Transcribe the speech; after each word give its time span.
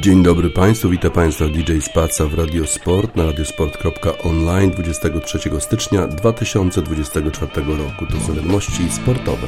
Dzień 0.00 0.22
dobry 0.22 0.50
Państwu, 0.50 0.88
witam 0.88 1.10
Państwa 1.10 1.48
DJ 1.48 1.78
Spaca 1.80 2.26
w 2.26 2.34
Radiosport 2.34 3.16
na 3.16 3.26
radiosport.online 3.26 4.70
23 4.70 5.38
stycznia 5.60 6.06
2024 6.06 7.50
roku. 7.56 8.06
To 8.06 8.32
wiadomości 8.32 8.90
sportowe. 8.90 9.46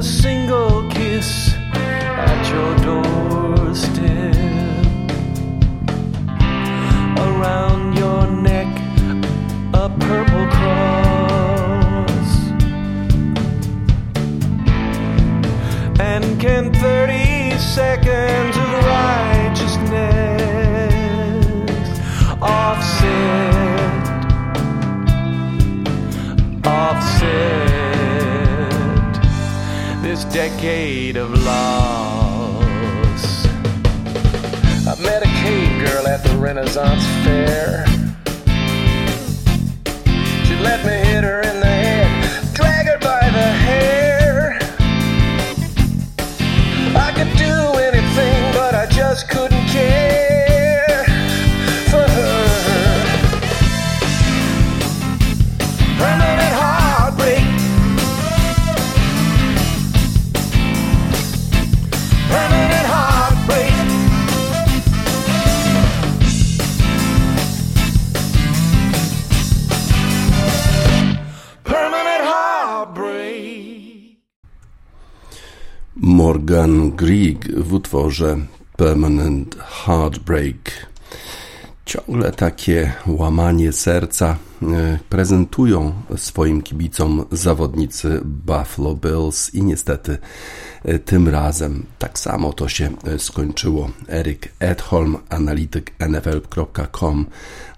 a 0.00 0.02
single 0.02 0.88
kiss 0.88 1.52
at 1.74 2.50
your 2.50 2.74
doorstep. 2.86 4.34
Around 7.18 7.98
your 7.98 8.26
neck, 8.30 8.66
a 9.74 9.90
purple 10.06 10.46
cross. 10.56 12.30
And 16.00 16.40
can 16.40 16.72
30 16.72 17.58
seconds 17.58 18.56
of 18.56 18.72
righteousness 18.96 20.00
offset? 22.40 24.06
Offset 26.64 27.59
decade 30.24 31.16
of 31.16 31.30
loss. 31.44 32.66
I 34.86 34.94
met 35.02 35.22
a 35.22 35.30
cave 35.42 35.86
girl 35.86 36.06
at 36.06 36.22
the 36.24 36.36
Renaissance 36.36 37.04
Fair. 37.24 37.86
She 40.44 40.56
let 40.56 40.84
me 40.84 40.92
hit 40.92 41.24
her 41.24 41.40
in 41.42 41.60
the 41.60 41.66
head, 41.66 42.54
drag 42.54 42.86
her 42.86 42.98
by 42.98 43.30
the 43.30 43.52
hair. 43.66 43.99
Morgan 76.50 76.90
Grieg 76.90 77.52
w 77.56 77.74
utworze 77.74 78.36
Permanent 78.76 79.56
Heartbreak. 79.58 80.86
Ciągle 81.86 82.32
takie 82.32 82.92
łamanie 83.06 83.72
serca 83.72 84.36
e, 84.62 84.98
prezentują 85.08 85.92
swoim 86.16 86.62
kibicom 86.62 87.24
zawodnicy 87.32 88.20
Buffalo 88.24 88.94
Bills 88.94 89.54
i 89.54 89.62
niestety 89.62 90.18
tym 91.04 91.28
razem 91.28 91.86
tak 91.98 92.18
samo 92.18 92.52
to 92.52 92.68
się 92.68 92.90
e, 93.04 93.18
skończyło. 93.18 93.90
Erik 94.08 94.52
Edholm, 94.58 95.16
analityk 95.28 95.92
NFL.com 96.08 97.26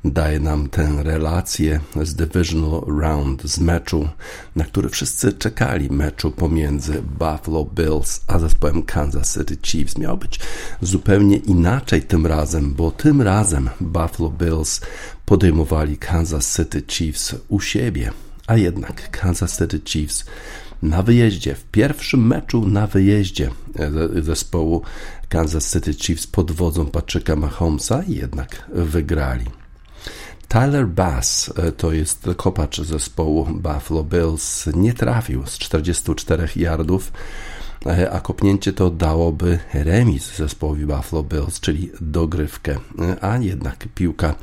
daje 0.05 0.41
nam 0.41 0.69
tę 0.69 1.03
relację 1.03 1.81
z 2.03 2.15
Divisional 2.15 2.83
Round, 3.01 3.43
z 3.43 3.59
meczu, 3.59 4.09
na 4.57 4.65
który 4.65 4.89
wszyscy 4.89 5.33
czekali, 5.33 5.91
meczu 5.91 6.31
pomiędzy 6.31 7.03
Buffalo 7.03 7.65
Bills 7.65 8.21
a 8.27 8.39
zespołem 8.39 8.83
Kansas 8.83 9.35
City 9.35 9.57
Chiefs. 9.63 9.99
Miał 9.99 10.17
być 10.17 10.41
zupełnie 10.81 11.37
inaczej 11.37 12.03
tym 12.03 12.27
razem, 12.27 12.75
bo 12.75 12.91
tym 12.91 13.23
razem 13.23 13.71
Buffalo 13.81 14.31
Bills 14.31 14.81
podejmowali 15.27 15.97
Kansas 15.97 16.57
City 16.57 16.83
Chiefs 16.89 17.35
u 17.49 17.61
siebie, 17.61 18.11
a 18.53 18.57
jednak 18.57 19.11
Kansas 19.11 19.59
City 19.59 19.81
Chiefs 19.85 20.25
na 20.83 21.03
wyjeździe, 21.03 21.55
w 21.55 21.65
pierwszym 21.65 22.27
meczu 22.27 22.67
na 22.67 22.87
wyjeździe 22.87 23.51
zespołu 24.23 24.83
Kansas 25.29 25.73
City 25.73 25.95
Chiefs 25.95 26.27
pod 26.27 26.53
wodzą 26.53 26.87
Patryka 26.87 27.37
Mahomesa 27.37 28.03
jednak 28.09 28.71
wygrali. 28.75 29.45
Tyler 30.49 30.89
Bass 30.89 31.53
e, 31.57 31.73
to 31.73 31.93
jest 31.93 32.27
kopacz 32.37 32.81
zespołu 32.81 33.45
Buffalo 33.45 34.05
Bills. 34.05 34.67
Nie 34.75 34.95
trafił 34.95 35.47
z 35.47 35.59
44 35.59 36.49
yardów, 36.57 37.09
e, 37.09 37.52
a 38.13 38.21
kopnięcie 38.21 38.73
to 38.73 38.91
dałoby 38.91 39.59
remis 39.75 40.37
zespołowi 40.37 40.87
Buffalo 40.87 41.23
Bills, 41.23 41.61
czyli 41.61 41.91
dogrywkę, 42.01 42.73
e, 42.73 43.25
a 43.25 43.39
jednak 43.39 43.89
piłka 43.95 44.35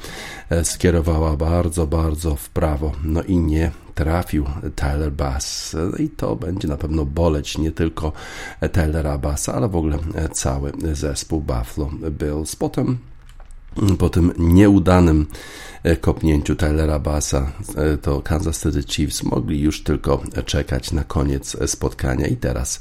skierowała 0.63 1.37
bardzo, 1.37 1.87
bardzo 1.87 2.35
w 2.35 2.49
prawo, 2.49 2.91
no 3.03 3.23
i 3.23 3.37
nie 3.37 3.71
trafił 3.95 4.45
Tyler 4.75 5.11
Bass. 5.11 5.75
I 5.99 6.09
to 6.09 6.35
będzie 6.35 6.67
na 6.67 6.77
pewno 6.77 7.05
boleć 7.05 7.57
nie 7.57 7.71
tylko 7.71 8.11
Tylera 8.71 9.17
Bassa, 9.17 9.53
ale 9.53 9.69
w 9.69 9.75
ogóle 9.75 9.97
cały 10.31 10.71
zespół 10.93 11.41
Buffalo 11.41 11.89
Bills. 12.11 12.55
Potem 12.55 12.97
po 13.99 14.09
tym 14.09 14.33
nieudanym 14.37 15.27
e, 15.83 15.95
kopnięciu 15.95 16.55
Tylera 16.55 16.99
Bassa 16.99 17.51
e, 17.75 17.97
to 17.97 18.21
Kansas 18.21 18.63
City 18.63 18.83
Chiefs 18.83 19.23
mogli 19.23 19.61
już 19.61 19.83
tylko 19.83 20.23
czekać 20.45 20.91
na 20.91 21.03
koniec 21.03 21.57
spotkania 21.71 22.27
i 22.27 22.37
teraz 22.37 22.79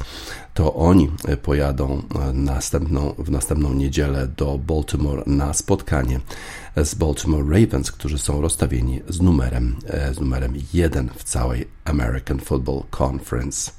to 0.54 0.74
oni 0.74 1.10
pojadą 1.42 2.02
następną, 2.34 3.14
w 3.18 3.30
następną 3.30 3.74
niedzielę 3.74 4.28
do 4.36 4.58
Baltimore 4.58 5.22
na 5.26 5.52
spotkanie 5.52 6.20
z 6.84 6.94
Baltimore 6.94 7.60
Ravens, 7.60 7.92
którzy 7.92 8.18
są 8.18 8.40
rozstawieni 8.40 9.00
z 9.08 9.20
numerem, 9.20 9.76
e, 9.86 10.14
z 10.14 10.20
numerem 10.20 10.54
1 10.72 11.10
w 11.16 11.24
całej 11.24 11.68
American 11.84 12.38
Football 12.40 12.82
Conference. 12.98 13.70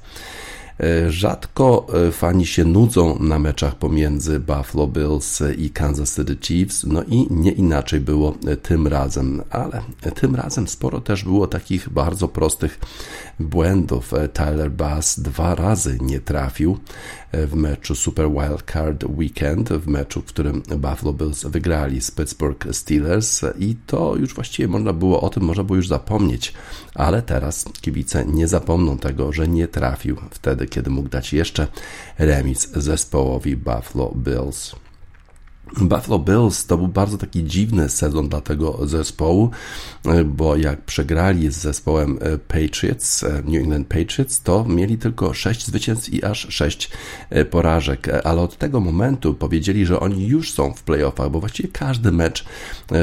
E, 0.80 1.10
rzadko 1.10 1.86
e, 2.08 2.12
fani 2.12 2.46
się 2.46 2.64
nudzą 2.64 3.18
na 3.18 3.38
meczach 3.38 3.74
pomiędzy 3.74 4.40
Buffalo 4.40 4.86
Bills 4.86 5.42
i 5.58 5.70
Kansas 5.70 6.16
City 6.16 6.36
Chiefs, 6.40 6.84
no 6.84 7.02
i 7.02 7.26
nie 7.30 7.50
inaczej 7.50 8.00
było 8.00 8.34
e, 8.46 8.56
tym 8.56 8.86
razem, 8.86 9.42
ale 9.50 9.82
tym 10.14 10.36
razem 10.36 10.68
sporo 10.68 11.00
też 11.00 11.24
było 11.24 11.46
takich 11.46 11.88
bardzo 11.88 12.28
prostych 12.28 12.78
błędów. 13.40 14.12
Tyler 14.32 14.70
Bass 14.70 15.20
dwa 15.20 15.54
razy 15.54 15.98
nie 16.00 16.20
trafił 16.20 16.78
w 17.32 17.54
meczu 17.54 17.94
Super 17.94 18.30
Wild 18.30 18.70
Card 18.72 19.04
Weekend, 19.04 19.68
w 19.68 19.86
meczu, 19.86 20.20
w 20.20 20.24
którym 20.24 20.62
Buffalo 20.62 21.12
Bills 21.12 21.44
wygrali 21.44 22.00
z 22.00 22.10
Pittsburgh 22.10 22.68
Steelers 22.72 23.40
i 23.58 23.76
to 23.86 24.16
już 24.16 24.34
właściwie 24.34 24.68
można 24.68 24.92
było 24.92 25.20
o 25.20 25.28
tym, 25.28 25.42
można 25.42 25.64
było 25.64 25.76
już 25.76 25.88
zapomnieć, 25.88 26.52
ale 26.94 27.22
teraz 27.22 27.64
kibice 27.80 28.24
nie 28.26 28.48
zapomną 28.48 28.98
tego, 28.98 29.32
że 29.32 29.48
nie 29.48 29.68
trafił 29.68 30.16
wtedy, 30.30 30.66
kiedy 30.66 30.90
mógł 30.90 31.08
dać 31.08 31.32
jeszcze 31.32 31.66
remis 32.18 32.72
zespołowi 32.72 33.56
Buffalo 33.56 34.12
Bills. 34.16 34.74
Buffalo 35.76 36.18
Bills 36.18 36.66
to 36.66 36.76
był 36.76 36.88
bardzo 36.88 37.18
taki 37.18 37.44
dziwny 37.44 37.88
sezon 37.88 38.28
dla 38.28 38.40
tego 38.40 38.86
zespołu, 38.86 39.50
bo 40.24 40.56
jak 40.56 40.80
przegrali 40.80 41.50
z 41.50 41.56
zespołem 41.56 42.18
e, 42.20 42.38
Patriots, 42.38 43.24
e, 43.24 43.42
New 43.44 43.62
England 43.62 43.88
Patriots, 43.88 44.42
to 44.42 44.64
mieli 44.64 44.98
tylko 44.98 45.34
6 45.34 45.66
zwycięstw 45.66 46.14
i 46.14 46.24
aż 46.24 46.46
6 46.50 46.90
e, 47.30 47.44
porażek, 47.44 48.08
ale 48.24 48.40
od 48.40 48.58
tego 48.58 48.80
momentu 48.80 49.34
powiedzieli, 49.34 49.86
że 49.86 50.00
oni 50.00 50.26
już 50.26 50.52
są 50.52 50.72
w 50.72 50.82
playoffach, 50.82 51.30
bo 51.30 51.40
właściwie 51.40 51.68
każdy 51.68 52.12
mecz 52.12 52.44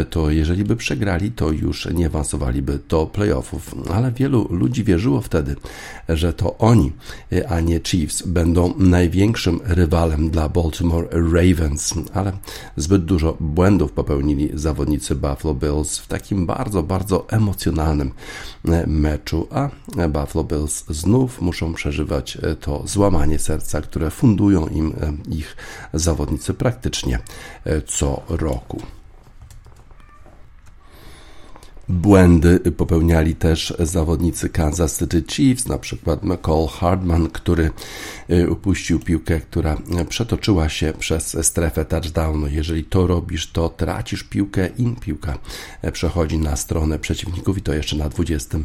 to 0.10 0.32
jeżeli 0.32 0.64
by 0.64 0.76
przegrali, 0.76 1.32
to 1.32 1.52
już 1.52 1.88
nie 1.94 2.06
awansowaliby 2.06 2.80
do 2.90 3.06
playoffów, 3.06 3.76
ale 3.94 4.12
wielu 4.12 4.48
ludzi 4.50 4.84
wierzyło 4.84 5.22
wtedy, 5.22 5.56
że 6.10 6.34
to 6.34 6.58
oni, 6.58 6.92
a 7.50 7.60
nie 7.60 7.80
Chiefs 7.80 8.28
będą 8.28 8.74
największym 8.78 9.60
rywalem 9.64 10.30
dla 10.30 10.50
Baltimore 10.50 11.08
Ravens, 11.12 11.94
ale 12.14 12.32
Zbyt 12.76 13.06
dużo 13.06 13.38
błędów 13.40 13.92
popełnili 13.92 14.50
zawodnicy 14.54 15.16
Buffalo 15.16 15.54
Bills 15.54 15.98
w 15.98 16.08
takim 16.08 16.46
bardzo, 16.46 16.84
bardzo 16.84 17.30
emocjonalnym 17.30 18.12
e, 18.66 18.88
meczu, 18.88 19.48
a 19.52 19.70
Buffalo 20.10 20.44
Bills 20.44 20.86
znów 20.90 21.42
muszą 21.42 21.74
przeżywać 21.74 22.38
e, 22.38 22.56
to 22.56 22.84
złamanie 22.86 23.40
serca, 23.40 23.82
które 23.82 24.10
fundują 24.10 24.68
im 24.68 24.94
e, 25.02 25.14
ich 25.32 25.56
zawodnicy 25.94 26.54
praktycznie 26.54 27.20
co 27.86 28.22
roku. 28.30 28.82
Błędy 31.90 32.60
popełniali 32.60 33.36
też 33.36 33.74
zawodnicy 33.80 34.50
Kansas 34.50 35.00
City 35.00 35.24
Chiefs, 35.28 35.68
na 35.68 35.78
przykład 35.78 36.24
McCall 36.24 36.68
Hardman, 36.68 37.30
który 37.30 37.70
y, 38.30 38.50
upuścił 38.50 39.00
piłkę, 39.00 39.40
która 39.40 39.78
przetoczyła 40.10 40.70
się 40.70 40.94
przez 41.00 41.46
strefę 41.46 41.86
touchdownu. 41.86 42.48
Jeżeli 42.48 42.84
to 42.84 43.08
robisz, 43.08 43.52
to 43.52 43.70
tracisz 43.70 44.24
piłkę 44.24 44.70
i 44.78 44.96
piłka 45.02 45.38
przechodzi 45.92 46.38
na 46.38 46.56
stronę 46.56 47.00
przeciwników 47.00 47.58
i 47.58 47.62
to 47.62 47.74
jeszcze 47.74 47.96
na 47.96 48.10
20 48.10 48.58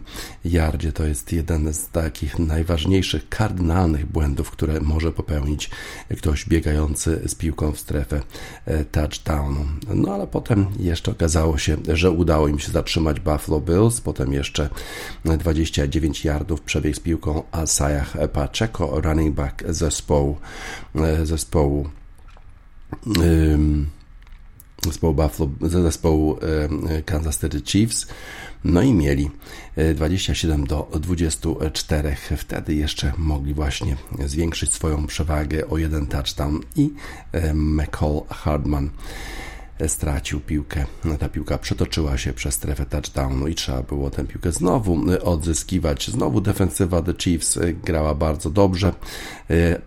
yardzie. 0.45 0.93
To 0.93 1.05
jest 1.05 1.33
jeden 1.33 1.75
z 1.75 1.89
takich 1.89 2.39
najważniejszych, 2.39 3.29
kardynalnych 3.29 4.07
błędów, 4.07 4.51
które 4.51 4.81
może 4.81 5.13
popełnić 5.13 5.71
ktoś 6.19 6.49
biegający 6.49 7.23
z 7.27 7.35
piłką 7.35 7.73
w 7.73 7.81
strefę 7.81 8.21
e, 8.67 8.85
touchdownu. 8.85 9.65
No 9.95 10.15
ale 10.15 10.27
potem 10.27 10.67
jeszcze 10.79 11.11
okazało 11.11 11.59
się, 11.59 11.77
że 11.89 12.11
udało 12.11 12.49
im 12.49 12.59
się 12.59 12.73
zatrzymać 12.73 13.12
Buffalo 13.21 13.61
Bills, 13.61 14.01
potem 14.01 14.33
jeszcze 14.33 14.69
29 15.25 16.25
yardów 16.25 16.61
przebieg 16.61 16.97
z 16.97 17.01
piłką 17.01 17.43
Asajach 17.53 18.17
Pacheco, 18.33 19.01
running 19.01 19.35
back 19.35 19.65
zespołu, 19.69 20.37
e, 20.95 21.27
zespołu 21.27 21.89
zespołu 24.87 25.15
Buffalo, 25.15 25.51
zespołu 25.61 26.39
Kansas 27.05 27.41
City 27.41 27.61
Chiefs. 27.61 28.07
No 28.65 28.83
i 28.83 28.93
mieli 28.93 29.31
27 29.95 30.67
do 30.67 30.89
24. 31.01 32.17
Wtedy 32.37 32.75
jeszcze 32.75 33.13
mogli 33.19 33.55
właśnie 33.55 33.97
zwiększyć 34.27 34.73
swoją 34.73 35.07
przewagę 35.07 35.69
o 35.69 35.79
jeden 35.79 36.07
touchdown 36.07 36.61
i 36.77 36.91
McCall 37.55 38.23
Hardman 38.31 38.91
stracił 39.87 40.41
piłkę. 40.41 40.87
Ta 41.19 41.29
piłka 41.29 41.59
przetoczyła 41.59 42.19
się 42.19 42.33
przez 42.33 42.55
strefę 42.55 42.87
touchdownu 42.87 43.49
i 43.49 43.55
trzeba 43.55 43.83
było 43.83 44.11
tę 44.11 44.25
piłkę 44.25 44.53
znowu 44.53 45.01
odzyskiwać. 45.23 46.11
Znowu 46.11 46.41
defensywa 46.41 47.03
The 47.03 47.15
Chiefs 47.19 47.59
grała 47.85 48.15
bardzo 48.15 48.51
dobrze. 48.51 48.93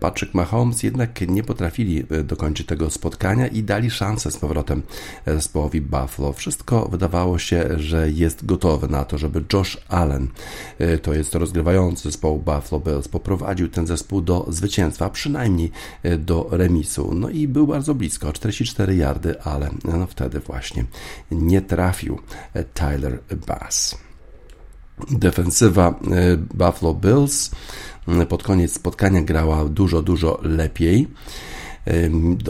Patrick 0.00 0.34
Mahomes 0.34 0.82
jednak 0.82 1.20
nie 1.28 1.42
potrafili 1.42 2.04
dokończyć 2.24 2.66
tego 2.66 2.90
spotkania 2.90 3.46
i 3.46 3.62
dali 3.62 3.90
szansę 3.90 4.30
z 4.30 4.36
powrotem 4.36 4.82
zespołowi 5.26 5.80
Buffalo. 5.80 6.32
Wszystko 6.32 6.88
wydawało 6.88 7.38
się, 7.38 7.68
że 7.76 8.10
jest 8.10 8.46
gotowe 8.46 8.88
na 8.88 9.04
to, 9.04 9.18
żeby 9.18 9.44
Josh 9.52 9.78
Allen, 9.88 10.28
to 11.02 11.14
jest 11.14 11.34
rozgrywający 11.34 12.02
zespołu 12.02 12.38
Buffalo 12.38 12.80
Bills, 12.80 13.08
poprowadził 13.08 13.68
ten 13.68 13.86
zespół 13.86 14.20
do 14.20 14.46
zwycięstwa, 14.48 15.10
przynajmniej 15.10 15.70
do 16.18 16.48
remisu. 16.50 17.14
No 17.14 17.28
i 17.28 17.48
był 17.48 17.66
bardzo 17.66 17.94
blisko, 17.94 18.32
44 18.32 18.96
yardy, 18.96 19.42
ale 19.42 19.70
no 19.86 20.06
wtedy 20.06 20.40
właśnie 20.40 20.84
nie 21.30 21.60
trafił 21.60 22.20
Tyler 22.74 23.18
Bass. 23.46 23.98
Defensywa 25.10 25.88
e, 25.88 26.36
Buffalo 26.36 26.94
Bills 26.94 27.50
pod 28.28 28.42
koniec 28.42 28.72
spotkania 28.72 29.22
grała 29.22 29.64
dużo, 29.64 30.02
dużo 30.02 30.38
lepiej 30.42 31.08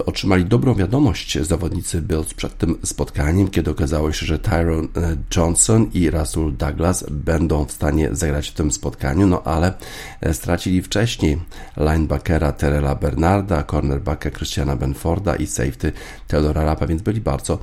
otrzymali 0.06 0.44
dobrą 0.44 0.75
wiadomość 0.75 1.38
zawodnicy 1.43 2.03
Bills 2.03 2.35
przed 2.35 2.59
tym 2.59 2.79
spotkaniem, 2.85 3.49
kiedy 3.49 3.71
okazało 3.71 4.12
się, 4.12 4.27
że 4.27 4.38
Tyron 4.38 4.88
e, 4.97 5.17
Johnson 5.37 5.91
i 5.94 6.11
Russell 6.11 6.56
Douglas 6.56 7.05
będą 7.11 7.65
w 7.65 7.73
stanie 7.73 8.09
zagrać 8.12 8.49
w 8.49 8.55
tym 8.55 8.73
spotkaniu, 8.73 9.27
no 9.27 9.43
ale 9.43 9.75
e, 10.21 10.35
stracili 10.35 10.83
wcześniej 10.83 11.38
linebackera 11.77 12.53
Terela 12.53 12.94
Bernarda, 12.94 13.62
cornerbacka 13.62 14.31
Christiana 14.31 14.77
Benforda 14.77 15.37
i 15.37 15.47
safety 15.47 15.93
Theodora 16.27 16.65
Rapa, 16.65 16.87
więc 16.87 17.03
byli 17.03 17.21
bardzo 17.21 17.55
e, 17.55 17.59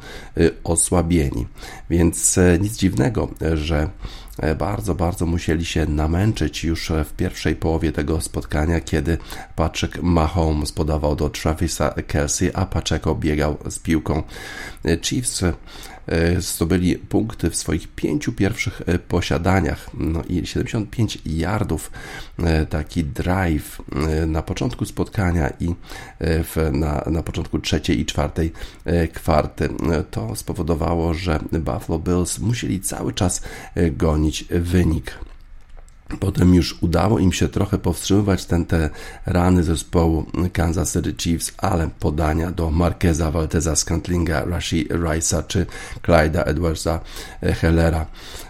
osłabieni. 0.64 1.48
Więc 1.90 2.40
nic 2.60 2.78
dziwnego, 2.78 3.28
że 3.54 3.84
E, 3.84 3.90
bardzo, 4.58 4.96
bardzo 4.96 5.26
musieli 5.26 5.66
się 5.66 5.86
namęczyć 5.86 6.64
już 6.64 6.92
w 7.06 7.14
pierwszej 7.14 7.56
połowie 7.56 7.92
tego 7.92 8.22
spotkania, 8.22 8.82
kiedy 8.82 9.18
Patrick 9.56 10.02
Mahomes 10.02 10.72
podawał 10.72 11.16
do 11.16 11.30
Travisa 11.30 11.94
Kelsey, 12.08 12.52
a 12.54 12.66
Pacheco 12.66 13.16
biegał 13.16 13.58
z 13.70 13.80
piłką. 13.80 14.24
E, 14.86 14.98
Chiefs 15.02 15.44
E, 15.44 15.54
zdobyli 16.38 16.96
punkty 16.96 17.50
w 17.50 17.56
swoich 17.56 17.88
pięciu 17.88 18.34
pierwszych 18.34 18.82
e, 18.86 19.00
posiadaniach. 19.00 19.90
No 19.94 20.24
i 20.30 20.48
75 20.48 21.18
yardów, 21.26 21.92
e, 22.40 22.66
taki 22.66 23.04
drive 23.04 23.82
na 24.28 24.42
początku 24.42 24.86
spotkania 24.86 25.50
i 25.60 25.76
w, 26.20 26.70
na, 26.74 27.04
na 27.12 27.24
początku 27.24 27.60
trzeciej 27.60 28.00
i 28.00 28.06
czwartej 28.06 28.52
kwarty. 29.14 29.70
To 30.12 30.36
spowodowało, 30.36 31.14
że 31.14 31.40
Buffalo 31.52 32.00
Bills 32.00 32.40
musieli 32.40 32.82
cały 32.82 33.14
czas 33.14 33.42
gonić 33.92 34.46
wynik. 34.50 35.20
Potem 36.20 36.56
już 36.56 36.84
udało 36.84 37.20
im 37.20 37.34
się 37.34 37.50
trochę 37.50 37.78
powstrzymywać 37.78 38.46
ten, 38.46 38.66
te 38.66 38.90
rany 39.26 39.64
zespołu 39.64 40.26
Kansas 40.54 40.94
City 40.94 41.14
Chiefs, 41.18 41.52
ale 41.58 41.90
podania 42.00 42.52
do 42.52 42.72
Marqueza 42.72 43.32
Valdeza 43.32 43.76
Scantlinga, 43.76 44.46
Rashi 44.46 44.88
Rice'a 44.88 45.48
czy 45.48 45.66
Clyda 46.02 46.44
Edwardsa 46.44 47.00
Hellera 47.42 48.06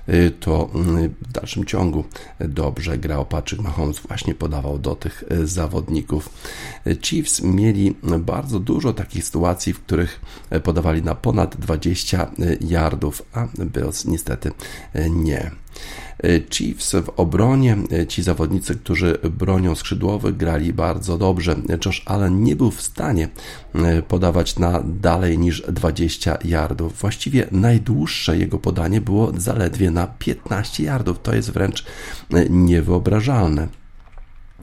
y, 0.09 0.31
to 0.39 0.69
y, 0.99 1.09
w 1.21 1.31
dalszym 1.31 1.65
ciągu 1.65 2.03
dobrze 2.39 2.97
grał 2.97 3.25
Patrick 3.25 3.63
Mahomes, 3.63 3.99
właśnie 3.99 4.35
podawał 4.35 4.79
do 4.79 4.95
tych 4.95 5.23
y, 5.31 5.47
zawodników. 5.47 6.29
Chiefs 7.01 7.41
mieli 7.41 7.95
bardzo 8.19 8.59
dużo 8.59 8.93
takich 8.93 9.25
sytuacji, 9.25 9.73
w 9.73 9.79
których 9.79 10.21
podawali 10.63 11.03
na 11.03 11.15
ponad 11.15 11.55
20 11.55 12.31
yardów, 12.61 13.21
a 13.33 13.47
Bills 13.65 14.05
niestety 14.05 14.51
nie. 15.09 15.51
Chiefs 16.49 16.91
w 16.91 17.09
obronie, 17.09 17.77
ci 18.07 18.23
zawodnicy, 18.23 18.75
którzy 18.75 19.17
bronią 19.31 19.75
skrzydłowych, 19.75 20.37
grali 20.37 20.73
bardzo 20.73 21.17
dobrze. 21.17 21.55
Josh 21.85 22.03
Allen 22.05 22.43
nie 22.43 22.55
był 22.55 22.71
w 22.71 22.81
stanie 22.81 23.29
e, 23.75 24.01
podawać 24.01 24.59
na 24.59 24.83
dalej 24.83 25.37
niż 25.37 25.61
20 25.61 26.37
yardów. 26.43 26.99
Właściwie 26.99 27.47
najdłuższe 27.51 28.37
jego 28.37 28.59
podanie 28.59 29.01
było 29.01 29.31
zaledwie 29.37 29.91
na 29.91 30.07
15 30.07 30.83
yardów. 30.83 31.21
To 31.21 31.35
jest 31.35 31.51
wręcz 31.51 31.85
e, 32.33 32.49
niewyobrażalne. 32.49 33.82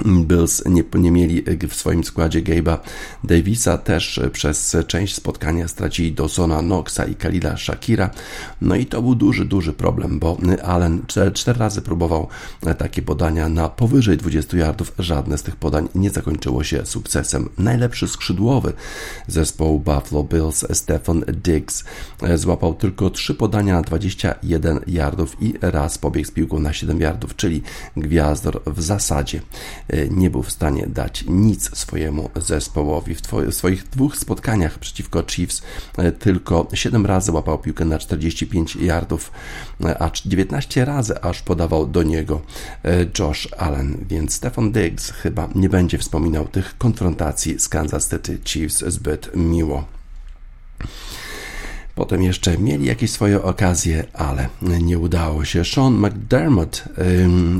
Bills 0.04 0.62
nie, 0.66 0.84
nie 0.94 1.10
mieli 1.10 1.44
w 1.68 1.74
swoim 1.74 2.04
składzie 2.04 2.42
Gabe'a 2.42 2.78
Davisa, 3.24 3.78
też 3.78 4.20
przez 4.32 4.76
część 4.86 5.14
spotkania 5.14 5.68
stracili 5.68 6.12
Dawsona 6.12 6.60
Knoxa 6.60 7.00
i 7.10 7.14
Kalila 7.14 7.56
Shakira. 7.56 8.10
No 8.60 8.74
i 8.76 8.86
to 8.86 9.02
był 9.02 9.14
duży, 9.14 9.44
duży 9.44 9.72
problem, 9.72 10.18
bo 10.18 10.36
Allen 10.64 11.02
cztery 11.34 11.58
razy 11.58 11.82
próbował 11.82 12.28
takie 12.78 13.02
podania 13.02 13.48
na 13.48 13.68
powyżej 13.68 14.16
20 14.16 14.56
yardów. 14.56 14.92
Żadne 14.98 15.38
z 15.38 15.42
tych 15.42 15.56
podań 15.56 15.88
nie 15.94 16.10
zakończyło 16.10 16.64
się 16.64 16.86
sukcesem. 16.86 17.48
Najlepszy 17.58 18.08
skrzydłowy 18.08 18.72
zespołu 19.26 19.80
Buffalo 19.80 20.24
Bills, 20.24 20.64
Stephen 20.72 21.24
Diggs, 21.44 21.84
złapał 22.34 22.74
tylko 22.74 23.10
trzy 23.10 23.34
podania 23.34 23.74
na 23.74 23.82
21 23.82 24.80
yardów 24.86 25.42
i 25.42 25.54
raz 25.60 25.98
pobiegł 25.98 26.28
z 26.28 26.30
piłką 26.30 26.58
na 26.58 26.72
7 26.72 27.00
yardów, 27.00 27.36
czyli 27.36 27.62
gwiazdor 27.96 28.62
w 28.66 28.82
zasadzie 28.82 29.40
nie 30.10 30.30
był 30.30 30.42
w 30.42 30.50
stanie 30.50 30.86
dać 30.86 31.24
nic 31.28 31.78
swojemu 31.78 32.30
zespołowi. 32.36 33.14
W, 33.14 33.54
swoich 33.54 33.88
dwóch 33.88 34.16
spotkaniach 34.16 34.78
przeciwko 34.78 35.22
Chiefs 35.22 35.62
e, 35.98 36.12
tylko 36.12 36.66
7 36.74 37.06
razy 37.06 37.32
łapał 37.32 37.58
piłkę 37.58 37.84
na 37.84 37.98
45 37.98 38.76
yardów, 38.76 39.32
e, 39.84 40.02
a 40.02 40.10
19 40.24 40.84
razy 40.84 41.20
aż 41.22 41.42
podawał 41.42 41.86
do 41.86 42.02
niego 42.02 42.40
e, 42.84 43.06
Josh 43.18 43.48
Allen, 43.58 44.04
więc 44.08 44.34
Stefan 44.34 44.72
Diggs 44.72 45.10
chyba 45.10 45.48
nie 45.54 45.68
będzie 45.68 45.98
wspominał 45.98 46.48
tych 46.48 46.78
konfrontacji 46.78 47.58
z 47.58 47.68
Kansas 47.68 48.10
City 48.10 48.38
Chiefs 48.44 48.84
zbyt 48.86 49.30
miło. 49.36 49.84
Potem 52.00 52.22
jeszcze 52.22 52.58
mieli 52.58 52.86
jakieś 52.86 53.10
swoje 53.10 53.42
okazje, 53.42 54.04
ale 54.12 54.48
nie 54.62 54.98
udało 54.98 55.44
się. 55.44 55.64
Sean 55.64 55.92
McDermott 55.94 56.84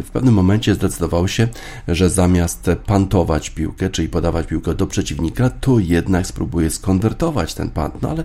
w 0.05 0.11
pewnym 0.13 0.35
momencie 0.35 0.75
zdecydował 0.75 1.29
się, 1.29 1.49
że 1.89 2.11
zamiast 2.11 2.71
pantować 2.87 3.51
piłkę, 3.51 3.91
czyli 3.91 4.09
podawać 4.09 4.47
piłkę 4.47 4.75
do 4.75 4.87
przeciwnika, 4.87 5.51
to 5.51 5.79
jednak 5.79 6.27
spróbuje 6.27 6.71
skonwertować 6.71 7.55
ten 7.55 7.71
pant. 7.71 8.03
No 8.03 8.11
ale 8.11 8.25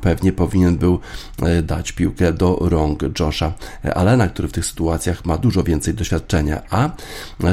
pewnie 0.00 0.32
powinien 0.32 0.76
był 0.76 0.98
e, 1.42 1.62
dać 1.62 1.92
piłkę 1.92 2.32
do 2.32 2.58
rąk 2.60 3.02
Josha 3.20 3.52
Allena, 3.94 4.28
który 4.28 4.48
w 4.48 4.52
tych 4.52 4.66
sytuacjach 4.66 5.24
ma 5.24 5.38
dużo 5.38 5.62
więcej 5.62 5.94
doświadczenia, 5.94 6.62
a 6.70 6.90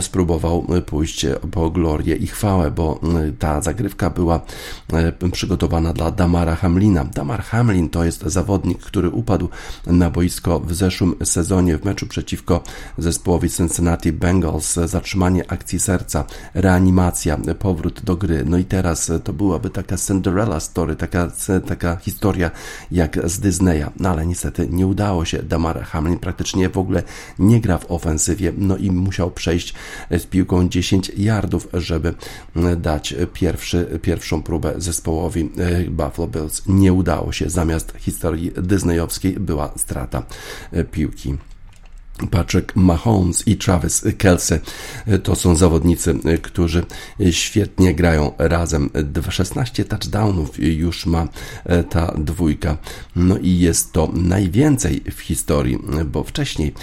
spróbował 0.01 0.65
pójść 0.86 1.25
po 1.51 1.69
glorię 1.69 2.15
i 2.15 2.27
chwałę, 2.27 2.72
bo 2.72 3.00
ta 3.39 3.62
zagrywka 3.62 4.10
była 4.10 4.41
e, 4.93 5.29
przygotowana 5.31 5.93
dla 5.93 6.12
Damara 6.12 6.55
Hamlina. 6.55 7.05
Damar 7.05 7.43
Hamlin 7.43 7.78
To 7.88 8.03
jest 8.03 8.21
zawodnik, 8.24 8.79
który 8.79 9.09
upadł 9.09 9.50
na 9.88 10.09
boisko 10.09 10.59
w 10.59 10.74
zeszłym 10.74 11.15
sezonie 11.24 11.77
w 11.77 11.86
meczu 11.86 12.07
przeciwko 12.07 12.63
zespołowi 12.98 13.50
Cincinnati 13.50 14.13
Bengals. 14.13 14.74
Zatrzymanie 14.74 15.51
akcji 15.51 15.79
serca, 15.79 16.25
reanimacja, 16.53 17.38
powrót 17.59 18.01
do 18.03 18.15
gry. 18.15 18.43
No 18.45 18.57
i 18.57 18.65
teraz 18.65 19.12
to 19.24 19.33
byłaby 19.33 19.69
taka 19.69 19.98
Cinderella 19.98 20.59
story, 20.59 20.95
taka, 20.95 21.31
taka 21.67 21.95
historia 21.95 22.51
jak 22.91 23.29
z 23.29 23.39
Disneya. 23.39 23.86
No 24.00 24.09
ale 24.09 24.25
niestety 24.25 24.67
nie 24.71 24.88
udało 24.88 25.25
się. 25.25 25.43
Damar 25.43 25.83
Hamlin 25.83 26.19
praktycznie 26.19 26.69
w 26.69 26.77
ogóle 26.77 27.03
nie 27.39 27.62
gra 27.62 27.77
w 27.77 27.91
ofensywie, 27.91 28.53
no 28.57 28.77
i 28.77 28.91
musiał 28.91 29.31
przejść 29.31 29.74
z 30.12 30.25
piłką 30.25 30.69
10 30.69 31.12
yardów, 31.17 31.67
żeby 31.74 32.13
dać 32.77 33.15
pierwszy, 33.33 34.00
pierwszą 34.01 34.43
próbę 34.43 34.74
zespołowi 34.77 35.50
e, 35.57 35.89
Buffalo 35.89 36.27
Bills. 36.27 36.63
Nie 36.67 36.93
udało 36.93 37.31
się. 37.31 37.50
Zamiast 37.60 37.94
historii 37.98 38.51
disneyowskiej 38.58 39.34
była 39.34 39.74
strata 39.78 40.24
e, 40.72 40.84
piłki. 40.84 41.38
Patrick 42.27 42.75
Mahomes 42.75 43.47
i 43.47 43.57
Travis 43.57 44.03
Kelsey 44.17 44.59
to 45.23 45.35
są 45.35 45.55
zawodnicy, 45.55 46.15
którzy 46.41 46.85
świetnie 47.31 47.93
grają 47.93 48.31
razem. 48.38 48.89
16 49.29 49.85
touchdownów 49.85 50.59
już 50.59 51.05
ma 51.05 51.27
e, 51.65 51.83
ta 51.83 52.13
dwójka. 52.17 52.77
No 53.15 53.38
i 53.38 53.59
jest 53.59 53.91
to 53.91 54.09
najwięcej 54.13 55.01
w 55.11 55.19
historii, 55.19 55.79
bo 56.05 56.23
wcześniej 56.23 56.73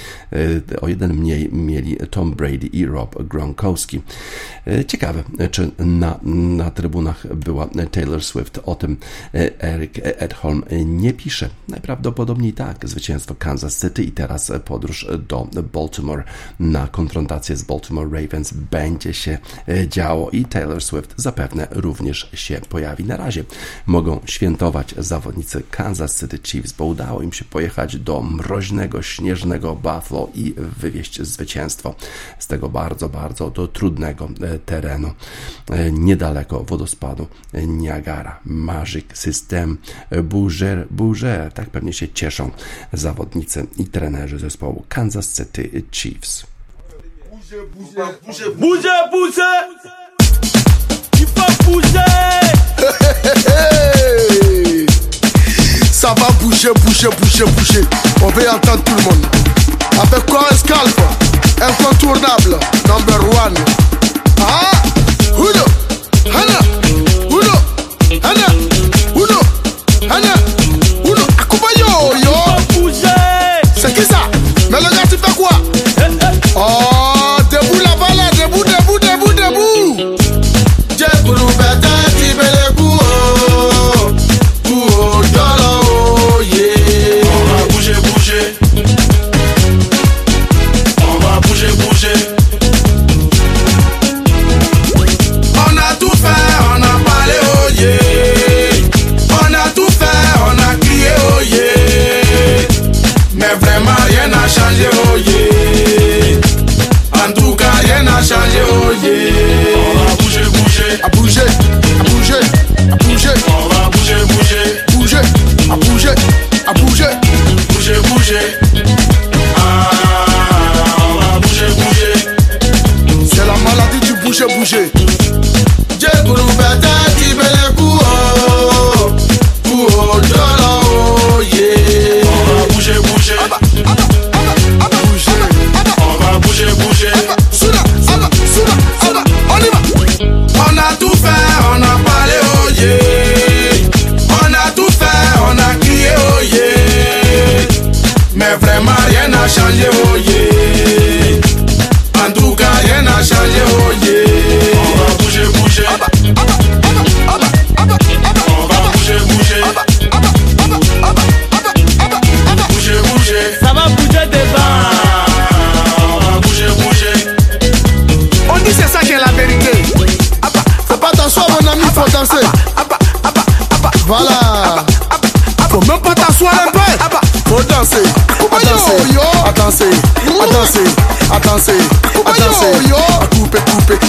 e, 0.73 0.81
o 0.81 0.89
jeden 0.89 1.15
mniej 1.15 1.53
mieli 1.53 1.97
Tom 2.11 2.33
Brady 2.33 2.67
i 2.67 2.87
Rob 2.87 3.23
Gronkowski. 3.23 4.03
E, 4.67 4.85
ciekawe, 4.85 5.23
czy 5.51 5.71
na, 5.79 6.19
na 6.57 6.71
trybunach 6.71 7.35
była 7.35 7.69
Taylor 7.91 8.25
Swift. 8.25 8.61
O 8.67 8.75
tym 8.75 8.97
Eric 9.59 9.93
Edholm 10.03 10.63
nie 10.87 11.13
pisze. 11.13 11.49
Najprawdopodobniej 11.69 12.53
tak. 12.53 12.89
Zwycięstwo 12.89 13.35
Kansas 13.35 13.81
City 13.81 14.05
i 14.05 14.13
teraz 14.13 14.53
podróż 14.65 15.07
do 15.27 15.49
Baltimore 15.73 16.25
na 16.61 16.89
konfrontację 16.89 17.57
z 17.57 17.63
Baltimore 17.63 18.23
Ravens 18.23 18.53
będzie 18.53 19.15
się 19.15 19.39
e, 19.69 19.89
działo 19.89 20.31
i 20.31 20.45
Taylor 20.45 20.83
Swift 20.83 21.15
zapewne 21.17 21.67
również 21.71 22.31
się 22.35 22.61
pojawi. 22.69 23.05
Na 23.05 23.17
razie 23.17 23.45
mogą 23.87 24.21
świętować 24.25 24.95
zawodnicy 24.99 25.63
Kansas 25.71 26.21
City 26.21 26.39
Chiefs, 26.43 26.73
bo 26.73 26.85
udało 26.85 27.23
im 27.23 27.33
się 27.33 27.45
pojechać 27.45 27.97
do 27.97 28.23
mroźnego, 28.23 29.03
śnieżnego 29.03 29.75
Buffalo 29.75 30.29
i 30.35 30.55
wywieźć 30.57 31.23
zwycięstwo 31.23 31.95
z 32.39 32.47
tego 32.47 32.69
bardzo, 32.69 33.09
bardzo 33.09 33.51
do 33.51 33.69
trudnego 33.69 34.29
e, 34.41 34.59
terenu 34.59 35.13
e, 35.71 35.93
niedaleko 35.93 36.65
wodospadu 36.65 37.27
Niagara. 37.67 38.41
Magic 38.45 39.05
System 39.15 39.79
Bouger, 40.25 40.87
Bouger, 40.91 41.53
tak 41.53 41.71
pewnie 41.71 41.93
się 41.93 42.09
cieszą 42.09 42.51
zawodnicy 42.93 43.67
i 43.79 43.85
trenerzy 43.85 44.39
zespołu 44.39 44.85
Kansas 44.89 45.16
City 45.23 45.85
Chiefs. 45.93 46.45
Bougez, 48.57 48.89
bougez. 49.11 49.43
Il 51.19 51.27
faut 51.27 51.65
bouger. 51.65 51.99
Ça 55.93 56.09
va 56.09 56.29
bouger, 56.41 56.71
bouger, 56.85 57.09
bouger, 57.21 57.45
bouger. 57.45 57.85
On 58.23 58.29
veut 58.29 58.49
entendre 58.51 58.83
tout 58.85 58.95
le 58.97 59.03
monde. 59.03 59.27
Avec 60.03 60.27
quoi 60.27 60.47
un 60.51 60.55
scalp 60.57 61.01
Incontournable, 61.61 62.59
number 62.87 63.21
one. 63.45 63.55
Ah 64.41 64.71
Uno 65.39 65.65
Hana 66.27 66.59
Uno 67.31 67.55
Hana 68.23 68.47
Uno 69.15 69.41
Hana 70.11 70.35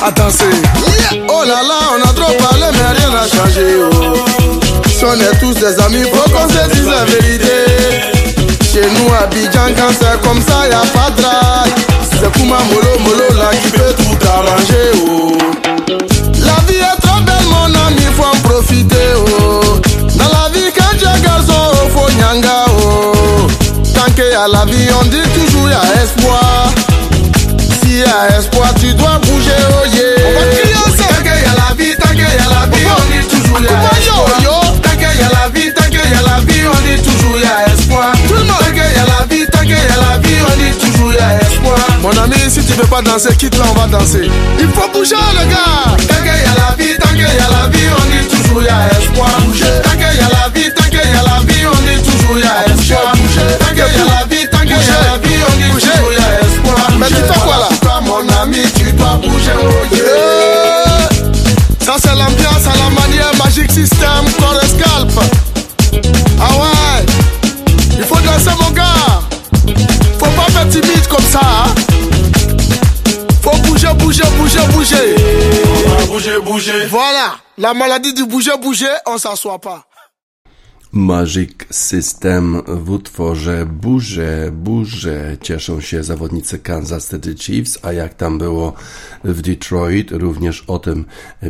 Oh 0.10 1.44
là 1.46 1.62
là, 1.64 1.80
on 1.92 2.10
a 2.10 2.14
trop 2.14 2.32
parlé, 2.38 2.66
mais 2.72 2.98
rien 2.98 3.10
n'a 3.12 3.28
changé. 3.28 3.76
Oh. 3.92 4.16
Si 4.88 5.04
on 5.04 5.14
est 5.14 5.38
tous 5.40 5.54
des 5.56 5.78
amis, 5.82 6.04
faut 6.14 6.30
qu'on 6.32 6.48
se 6.48 6.70
dise 6.74 6.88
la 6.88 7.04
vérité. 7.04 7.58
Chez 8.72 8.88
nous, 8.90 9.14
à 9.14 9.24
Abidjan, 9.24 9.74
quand 9.76 9.92
c'est 9.92 10.22
comme 10.22 10.42
ça, 10.42 10.66
y 10.70 10.72
a 10.72 10.80
pas 10.94 11.12
de 11.12 11.22
drague. 11.22 11.76
C'est 12.10 12.32
Kuma 12.32 12.58
Molo 12.72 13.00
Molo 13.04 13.38
là 13.38 13.50
qui 13.62 13.70
peut 13.70 13.94
tout 13.98 14.28
arranger. 14.28 14.92
Oh. 15.10 15.38
La 16.40 16.56
vie 16.68 16.80
est 16.80 17.02
trop 17.02 17.22
belle, 17.24 17.48
mon 17.50 17.66
ami, 17.88 18.06
faut 18.16 18.24
en 18.24 18.50
profiter. 18.50 19.10
Oh. 19.18 19.80
Dans 20.16 20.32
la 20.40 20.50
vie, 20.54 20.72
quand 20.74 20.98
tu 20.98 21.04
es 21.04 21.22
garçon, 21.22 21.64
faut 21.94 22.10
nyanga. 22.14 22.66
Oh. 22.80 23.48
Tant 23.94 24.12
qu'il 24.14 24.32
y 24.32 24.36
a 24.36 24.48
la 24.48 24.64
vie, 24.66 24.88
on 25.02 25.06
dit 25.08 25.27
Espoir, 28.26 28.74
tu 28.80 28.94
dois 28.96 29.20
bouger, 29.20 29.52
oh 29.70 29.86
yeah. 29.94 30.02
On 30.26 30.32
va 30.34 30.44
crier 30.52 30.76
ensemble. 30.76 30.98
Tant 31.08 31.22
qu'il 31.22 31.38
y 31.38 31.46
a 31.46 31.54
la 31.54 31.70
vie, 31.76 31.96
tant 31.96 32.10
qu'il 32.10 32.20
y 32.20 32.24
a 32.24 32.50
la 32.50 32.66
vie, 32.74 32.86
on 32.90 33.06
dit 33.12 33.26
toujours 33.28 33.60
yo? 33.62 33.68
Tant 34.82 34.90
qu'il 34.90 35.20
y 35.20 35.24
a 35.24 35.30
la 35.30 35.50
vie, 35.54 35.72
tant 35.74 35.84
qu'il 35.84 36.00
y 36.00 36.02
a 36.02 36.22
la 36.22 36.40
vie, 36.42 36.66
on 36.68 36.80
dit 36.82 37.00
toujours 37.02 37.38
y 37.38 37.46
a 37.46 37.46
espoir. 37.72 38.12
Tout 38.28 38.34
le 38.34 38.40
monde. 38.40 38.58
Tant 38.60 38.66
qu'il 38.68 38.78
y 38.78 38.82
a 38.82 39.06
la 39.06 39.26
vie, 39.30 39.46
tant 39.52 39.60
qu'il 39.60 39.70
y 39.70 39.74
a 39.74 39.78
la 39.78 40.18
vie, 40.18 40.40
on 40.42 40.56
dit 40.58 40.74
toujours 40.78 41.12
a 41.12 41.38
espoir. 41.46 41.78
Mon 42.02 42.16
ami, 42.18 42.36
si 42.50 42.64
tu 42.66 42.74
veux 42.74 42.88
pas 42.88 43.02
danser, 43.02 43.36
quitte 43.36 43.58
là, 43.58 43.66
on 43.70 43.74
va 43.74 43.86
danser. 43.88 44.30
Il 44.60 44.70
faut 44.70 44.90
bouger, 44.92 45.16
le 45.40 45.46
gars. 45.50 45.96
Tant 46.08 46.16
qu'il 46.16 46.26
y 46.26 46.30
a 46.30 46.56
la 46.58 46.76
vie, 46.78 46.98
tant 47.00 47.10
qu'il 47.10 47.20
y 47.20 47.24
a 47.24 47.50
la 47.54 47.68
vie, 47.70 47.88
on 47.98 48.06
dit 48.12 48.26
toujours 48.28 48.64
y 48.64 48.68
a 48.68 48.88
espoir. 49.00 49.30
Tant 49.84 49.92
qu'il 49.92 50.00
y 50.00 50.22
a 50.22 50.30
la 50.30 50.47
vie, 50.47 50.47
bouger, 59.18 59.52
oh 59.64 59.96
yeah. 59.96 61.10
Ça, 61.80 61.96
c'est 62.02 62.16
l'ambiance 62.16 62.66
à 62.68 62.76
la 62.78 62.90
manière 63.02 63.32
Magic 63.44 63.72
System, 63.72 64.26
corps 64.40 64.60
et 64.62 64.68
scalp. 64.68 65.12
Ah 66.40 66.54
ouais. 66.58 67.06
Il 67.98 68.04
faut 68.04 68.16
danser, 68.16 68.56
mon 68.62 68.72
gars. 68.72 69.22
Faut 70.20 70.26
pas 70.32 70.52
faire 70.52 70.68
timide 70.70 71.08
comme 71.08 71.26
ça. 71.26 71.40
hein. 71.44 71.76
Faut 73.42 73.58
bouger, 73.60 73.88
bouger, 73.96 74.24
bouger, 74.38 74.60
bouger. 74.74 75.16
On 75.86 75.90
va 75.90 76.06
bouger, 76.06 76.40
bouger. 76.44 76.86
Voilà. 76.90 77.36
La 77.58 77.74
maladie 77.74 78.14
du 78.14 78.26
bouger, 78.26 78.52
bouger, 78.62 78.86
on 79.06 79.18
s'assoit 79.18 79.60
pas. 79.60 79.84
Magic 80.98 81.52
System 81.72 82.62
w 82.68 82.90
utworze 82.90 83.66
Burze, 83.66 84.52
Burze 84.52 85.38
cieszą 85.42 85.82
się 85.82 86.04
zawodnicy 86.04 86.60
Kansas 86.60 87.10
City 87.10 87.36
Chiefs, 87.36 87.80
a 87.82 87.94
jak 87.94 88.14
tam 88.14 88.38
było 88.38 88.74
w 89.24 89.42
Detroit, 89.42 90.12
również 90.12 90.64
o 90.68 90.80
tym 90.80 91.06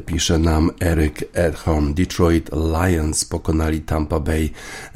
pisze 0.06 0.38
nam 0.38 0.72
Eric 0.80 1.24
Edholm. 1.34 1.94
Detroit 1.94 2.50
Lions 2.54 3.26
pokonali 3.26 3.82
Tampa 3.82 4.20
Bay 4.20 4.50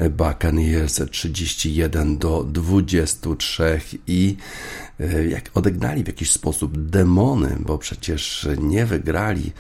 Buccaneers 0.10 1.02
31 1.12 2.18
do 2.18 2.44
23 2.44 3.82
i 4.08 4.38
jak 5.30 5.50
odegnali 5.54 6.04
w 6.04 6.08
jakiś 6.08 6.32
sposób 6.32 6.78
demony, 6.78 7.58
bo 7.60 7.78
przecież 7.78 8.48
nie 8.58 8.86
wygrali 8.86 9.52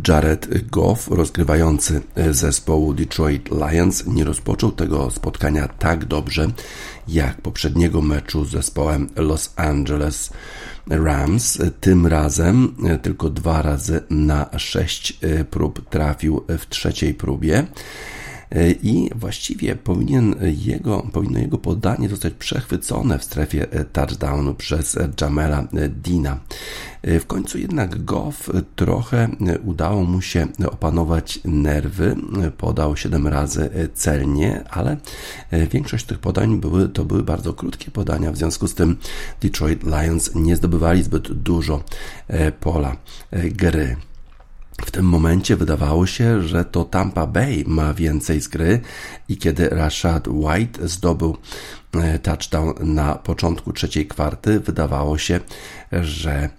Jared 0.07 0.69
Goff, 0.69 1.07
rozgrywający 1.07 2.01
zespołu 2.31 2.93
Detroit 2.93 3.49
Lions, 3.51 4.05
nie 4.07 4.23
rozpoczął 4.23 4.71
tego 4.71 5.11
spotkania 5.11 5.67
tak 5.67 6.05
dobrze 6.05 6.47
jak 7.07 7.41
poprzedniego 7.41 8.01
meczu 8.01 8.45
z 8.45 8.51
zespołem 8.51 9.09
Los 9.15 9.53
Angeles 9.55 10.29
Rams. 10.89 11.57
Tym 11.81 12.07
razem 12.07 12.75
tylko 13.01 13.29
dwa 13.29 13.61
razy 13.61 14.01
na 14.09 14.49
sześć 14.57 15.19
prób 15.49 15.89
trafił 15.89 16.43
w 16.49 16.69
trzeciej 16.69 17.13
próbie 17.13 17.65
i 18.83 19.09
właściwie 19.15 19.75
powinien 19.75 20.35
jego, 20.41 21.07
powinno 21.13 21.39
jego 21.39 21.57
podanie 21.57 22.09
zostać 22.09 22.33
przechwycone 22.33 23.19
w 23.19 23.23
strefie 23.23 23.67
touchdownu 23.93 24.53
przez 24.53 24.97
Jamela 25.21 25.67
Dina. 25.89 26.39
W 27.03 27.25
końcu 27.25 27.57
jednak 27.57 28.03
Goff 28.03 28.51
trochę 28.75 29.29
udało 29.63 30.03
mu 30.03 30.21
się 30.21 30.47
opanować 30.67 31.39
nerwy, 31.45 32.15
podał 32.57 32.97
7 32.97 33.27
razy 33.27 33.69
celnie, 33.93 34.63
ale 34.69 34.97
większość 35.71 36.05
tych 36.05 36.19
podań 36.19 36.59
były, 36.59 36.89
to 36.89 37.05
były 37.05 37.23
bardzo 37.23 37.53
krótkie 37.53 37.91
podania, 37.91 38.31
w 38.31 38.37
związku 38.37 38.67
z 38.67 38.75
tym 38.75 38.97
Detroit 39.41 39.83
Lions 39.83 40.35
nie 40.35 40.55
zdobywali 40.55 41.03
zbyt 41.03 41.33
dużo 41.33 41.83
pola 42.59 42.97
gry. 43.31 43.95
W 44.81 44.91
tym 44.91 45.05
momencie 45.05 45.55
wydawało 45.55 46.07
się, 46.07 46.41
że 46.41 46.65
to 46.65 46.85
Tampa 46.85 47.27
Bay 47.27 47.63
ma 47.67 47.93
więcej 47.93 48.41
z 48.41 48.47
gry 48.47 48.81
i 49.29 49.37
kiedy 49.37 49.69
Rashad 49.69 50.27
White 50.27 50.87
zdobył 50.87 51.37
touchdown 52.23 52.73
na 52.93 53.15
początku 53.15 53.73
trzeciej 53.73 54.07
kwarty, 54.07 54.59
wydawało 54.59 55.17
się, 55.17 55.39
że 56.01 56.49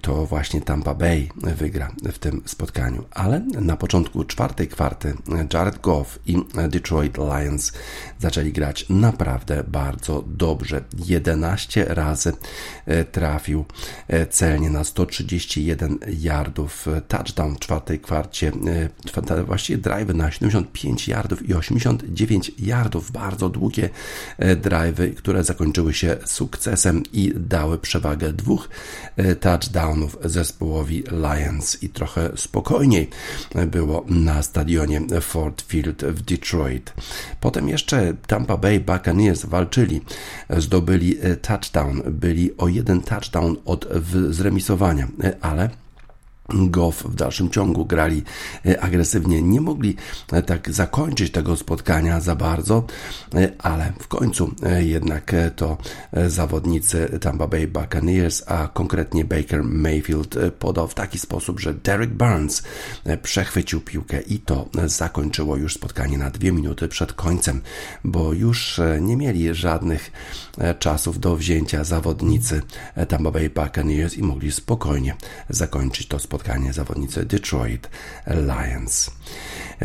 to 0.00 0.26
właśnie 0.26 0.60
Tampa 0.60 0.94
Bay 0.94 1.28
wygra 1.36 1.92
w 2.12 2.18
tym 2.18 2.42
spotkaniu. 2.46 3.04
Ale 3.10 3.40
na 3.40 3.76
początku 3.76 4.24
czwartej 4.24 4.68
kwarty 4.68 5.14
Jared 5.52 5.80
Goff 5.80 6.18
i 6.26 6.36
Detroit 6.68 7.18
Lions 7.18 7.72
zaczęli 8.18 8.52
grać 8.52 8.86
naprawdę 8.88 9.64
bardzo 9.64 10.24
dobrze. 10.26 10.84
11 11.06 11.84
razy 11.88 12.32
trafił 13.12 13.64
celnie 14.30 14.70
na 14.70 14.84
131 14.84 15.98
yardów. 16.08 16.86
Touchdown 17.08 17.56
w 17.56 17.58
czwartej 17.58 18.00
kwarcie, 18.00 18.52
właściwie 19.46 19.78
drive 19.78 20.14
na 20.14 20.30
75 20.30 21.08
yardów 21.08 21.48
i 21.48 21.54
89 21.54 22.52
yardów. 22.58 23.12
Bardzo 23.12 23.48
długie 23.48 23.90
drive'y, 24.38 25.14
które 25.14 25.44
zakończyły 25.44 25.94
się 25.94 26.16
sukcesem 26.24 27.02
i 27.12 27.32
dały 27.36 27.78
przewagę 27.78 28.32
dwóch 28.48 28.68
touchdownów 29.40 30.16
zespołowi 30.24 31.04
Lions 31.10 31.82
i 31.82 31.88
trochę 31.88 32.30
spokojniej 32.36 33.10
było 33.66 34.04
na 34.06 34.42
stadionie 34.42 35.00
Ford 35.20 35.62
Field 35.62 36.04
w 36.04 36.22
Detroit. 36.22 36.92
Potem 37.40 37.68
jeszcze 37.68 38.14
Tampa 38.26 38.56
Bay 38.56 38.80
Buccaneers 38.80 39.44
walczyli, 39.44 40.00
zdobyli 40.58 41.16
touchdown, 41.42 42.02
byli 42.06 42.56
o 42.56 42.68
jeden 42.68 43.02
touchdown 43.02 43.56
od 43.64 43.86
zremisowania, 44.30 45.08
ale 45.40 45.70
Goff 46.54 47.02
w 47.02 47.14
dalszym 47.14 47.50
ciągu 47.50 47.86
grali 47.86 48.22
agresywnie. 48.80 49.42
Nie 49.42 49.60
mogli 49.60 49.96
tak 50.46 50.70
zakończyć 50.70 51.32
tego 51.32 51.56
spotkania 51.56 52.20
za 52.20 52.36
bardzo, 52.36 52.84
ale 53.58 53.92
w 54.00 54.08
końcu 54.08 54.54
jednak 54.78 55.34
to 55.56 55.78
zawodnicy 56.26 57.18
Tampa 57.20 57.46
Bay 57.46 57.66
Buccaneers, 57.66 58.42
a 58.46 58.68
konkretnie 58.68 59.24
Baker 59.24 59.64
Mayfield 59.64 60.34
podał 60.58 60.88
w 60.88 60.94
taki 60.94 61.18
sposób, 61.18 61.60
że 61.60 61.74
Derek 61.74 62.10
Barnes 62.10 62.62
przechwycił 63.22 63.80
piłkę 63.80 64.20
i 64.20 64.38
to 64.38 64.68
zakończyło 64.86 65.56
już 65.56 65.74
spotkanie 65.74 66.18
na 66.18 66.30
dwie 66.30 66.52
minuty 66.52 66.88
przed 66.88 67.12
końcem, 67.12 67.60
bo 68.04 68.32
już 68.32 68.80
nie 69.00 69.16
mieli 69.16 69.54
żadnych 69.54 70.12
czasów 70.78 71.20
do 71.20 71.36
wzięcia 71.36 71.84
zawodnicy 71.84 72.62
Tampa 73.08 73.30
Bay 73.30 73.50
Buccaneers 73.50 74.14
i 74.14 74.22
mogli 74.22 74.52
spokojnie 74.52 75.14
zakończyć 75.48 76.08
to 76.08 76.18
spotkanie 76.18 76.37
spotkanie 76.38 76.72
zawodnicy 76.72 77.24
Detroit 77.24 77.88
Lions. 78.26 79.10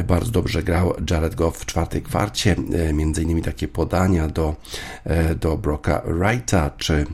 Bardzo 0.08 0.32
dobrze 0.32 0.64
grał 0.64 0.94
Jared 1.10 1.36
Goff 1.36 1.58
w 1.58 1.66
czwartej 1.66 2.02
kwarcie, 2.02 2.56
między 2.94 3.24
innymi 3.24 3.42
takie 3.42 3.68
podania 3.68 4.28
do, 4.28 4.56
do 5.40 5.58
Broka 5.58 6.02
Wrighta 6.06 6.72
czy 6.78 7.06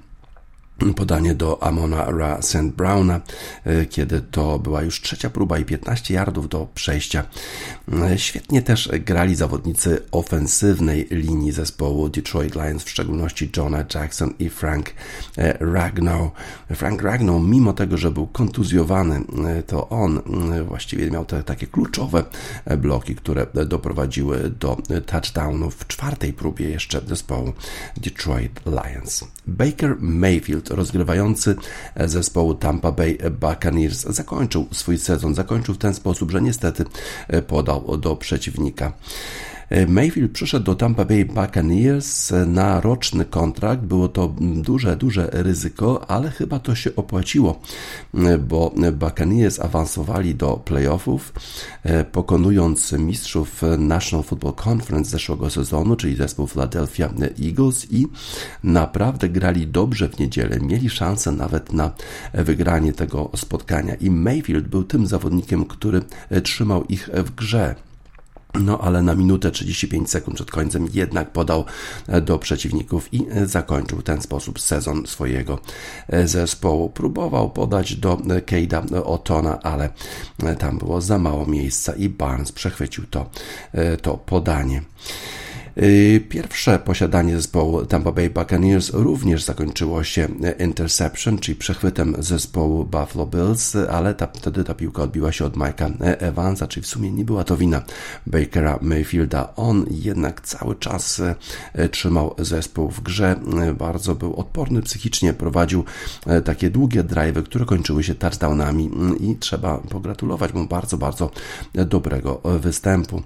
podanie 0.80 1.36
do 1.36 1.64
Amona 1.64 2.06
Ra 2.06 2.42
St. 2.42 2.72
Browna, 2.78 3.22
e, 3.66 3.86
kiedy 3.86 4.22
to 4.22 4.60
była 4.60 4.82
już 4.82 5.02
trzecia 5.02 5.30
próba 5.30 5.60
i 5.60 5.66
15 5.66 6.14
yardów 6.14 6.50
do 6.50 6.68
przejścia. 6.76 7.24
E, 7.94 8.18
świetnie 8.18 8.62
też 8.62 8.90
grali 9.06 9.36
zawodnicy 9.36 10.02
ofensywnej 10.12 11.08
linii 11.12 11.52
zespołu 11.52 12.10
Detroit 12.10 12.56
Lions, 12.56 12.84
w 12.84 12.90
szczególności 12.90 13.52
Jonah 13.58 13.96
Jackson 13.96 14.34
i 14.40 14.50
Frank 14.50 14.94
e, 15.38 15.58
Ragnow. 15.60 16.32
Frank 16.76 17.02
Ragnow, 17.02 17.44
mimo 17.44 17.74
tego, 17.74 17.98
że 17.98 18.12
był 18.12 18.28
kontuzjowany, 18.28 19.22
to 19.68 19.90
on 19.90 20.22
właściwie 20.68 21.12
miał 21.12 21.26
te 21.26 21.44
takie 21.44 21.68
kluczowe 21.68 22.24
bloki, 22.78 23.16
które 23.16 23.48
doprowadziły 23.66 24.50
do 24.60 24.78
touchdownów 25.06 25.76
w 25.76 25.88
czwartej 25.88 26.34
próbie 26.34 26.70
jeszcze 26.70 27.02
zespołu 27.08 27.54
Detroit 27.98 28.62
Lions. 28.66 29.24
Baker 29.48 29.96
Mayfield 30.00 30.69
rozgrywający 30.70 31.56
zespołu 32.06 32.54
Tampa 32.56 32.92
Bay 32.92 33.18
Buccaneers 33.32 34.02
zakończył 34.02 34.68
swój 34.72 34.98
sezon. 34.98 35.36
Zakończył 35.36 35.76
w 35.76 35.78
ten 35.78 35.94
sposób, 35.94 36.32
że 36.32 36.42
niestety 36.42 36.86
podał 37.48 37.98
do 37.98 38.16
przeciwnika. 38.16 38.94
Mayfield 39.88 40.32
przyszedł 40.32 40.66
do 40.66 40.76
Tampa 40.76 41.06
Bay 41.06 41.26
Buccaneers 41.26 42.34
na 42.48 42.82
roczny 42.82 43.26
kontrakt. 43.26 43.82
Było 43.82 44.08
to 44.08 44.36
duże, 44.40 44.96
duże 44.96 45.30
ryzyko, 45.32 46.10
ale 46.12 46.32
chyba 46.32 46.60
to 46.60 46.76
się 46.76 46.96
opłaciło, 46.96 47.62
bo 48.48 48.74
Buccaneers 48.94 49.60
awansowali 49.60 50.36
do 50.36 50.58
playoffów, 50.66 51.34
pokonując 52.12 52.92
mistrzów 52.92 53.62
National 53.78 54.24
Football 54.24 54.54
Conference 54.66 55.12
zeszłego 55.12 55.50
sezonu, 55.50 55.96
czyli 55.96 56.16
zespół 56.16 56.48
Philadelphia 56.48 57.14
Eagles 57.44 57.92
i 57.92 58.08
naprawdę 58.64 59.30
grali 59.30 59.68
dobrze 59.68 60.10
w 60.10 60.20
niedzielę. 60.20 60.60
Mieli 60.60 60.90
szansę 60.90 61.32
nawet 61.32 61.74
na 61.74 61.92
wygranie 62.34 62.94
tego 62.94 63.30
spotkania 63.36 63.96
i 63.96 64.12
Mayfield 64.12 64.68
był 64.68 64.84
tym 64.84 65.08
zawodnikiem, 65.08 65.66
który 65.66 66.02
trzymał 66.44 66.84
ich 66.86 67.10
w 67.14 67.36
grze. 67.36 67.76
No 68.54 68.78
ale 68.82 69.02
na 69.02 69.16
minutę 69.16 69.52
35 69.52 70.10
sekund 70.10 70.36
przed 70.36 70.52
końcem 70.52 70.88
jednak 70.94 71.32
podał 71.32 71.66
e, 72.08 72.22
do 72.22 72.40
przeciwników 72.40 73.14
i 73.14 73.26
e, 73.32 73.48
zakończył 73.48 73.98
w 74.00 74.04
ten 74.04 74.22
sposób 74.22 74.60
sezon 74.60 75.08
swojego 75.08 75.60
e, 76.08 76.28
zespołu. 76.28 76.90
Próbował 76.90 77.50
podać 77.50 77.96
do 77.96 78.18
Keida 78.46 78.84
Otona, 79.04 79.60
ale 79.60 79.90
tam 80.60 80.78
było 80.78 81.02
za 81.02 81.18
mało 81.18 81.46
miejsca 81.46 81.94
i 81.94 82.10
Barnes 82.10 82.52
przechwycił 82.52 83.06
to, 83.06 83.30
to 84.02 84.18
podanie. 84.18 84.82
Y, 85.84 86.26
pierwsze 86.30 86.80
posiadanie 86.80 87.36
zespołu 87.36 87.86
Tampa 87.86 88.12
Bay 88.12 88.30
Buccaneers 88.30 88.94
również 88.94 89.44
zakończyło 89.44 90.04
się 90.04 90.28
interception, 90.60 91.38
czyli 91.38 91.56
przechwytem 91.56 92.16
zespołu 92.20 92.86
Buffalo 92.86 93.26
Bills, 93.26 93.76
ale 93.76 94.14
ta, 94.14 94.28
wtedy 94.34 94.64
ta 94.64 94.74
piłka 94.74 95.04
odbiła 95.04 95.32
się 95.32 95.46
od 95.46 95.58
Mike'a 95.58 95.92
Evansa, 96.00 96.68
czyli 96.68 96.84
w 96.84 96.88
sumie 96.88 97.12
nie 97.12 97.26
była 97.26 97.44
to 97.44 97.58
wina 97.58 97.82
Bakera 98.28 98.80
Mayfielda. 98.82 99.54
On 99.56 99.86
jednak 99.92 100.42
cały 100.42 100.76
czas 100.76 101.22
e, 101.74 101.90
trzymał 101.90 102.36
zespół 102.38 102.90
w 102.90 103.02
grze, 103.02 103.36
e, 103.62 103.74
bardzo 103.74 104.16
był 104.16 104.36
odporny 104.36 104.82
psychicznie, 104.82 105.34
prowadził 105.34 105.84
e, 106.26 106.42
takie 106.42 106.70
długie 106.70 107.04
drive'y, 107.04 107.44
które 107.44 107.66
kończyły 107.66 108.04
się 108.04 108.16
touchdownami 108.16 108.90
mm, 108.94 109.20
i 109.20 109.36
trzeba 109.36 109.78
pogratulować 109.78 110.54
mu 110.54 110.68
bardzo, 110.68 110.98
bardzo 110.98 111.32
dobrego 111.74 112.42
występu. 112.60 113.22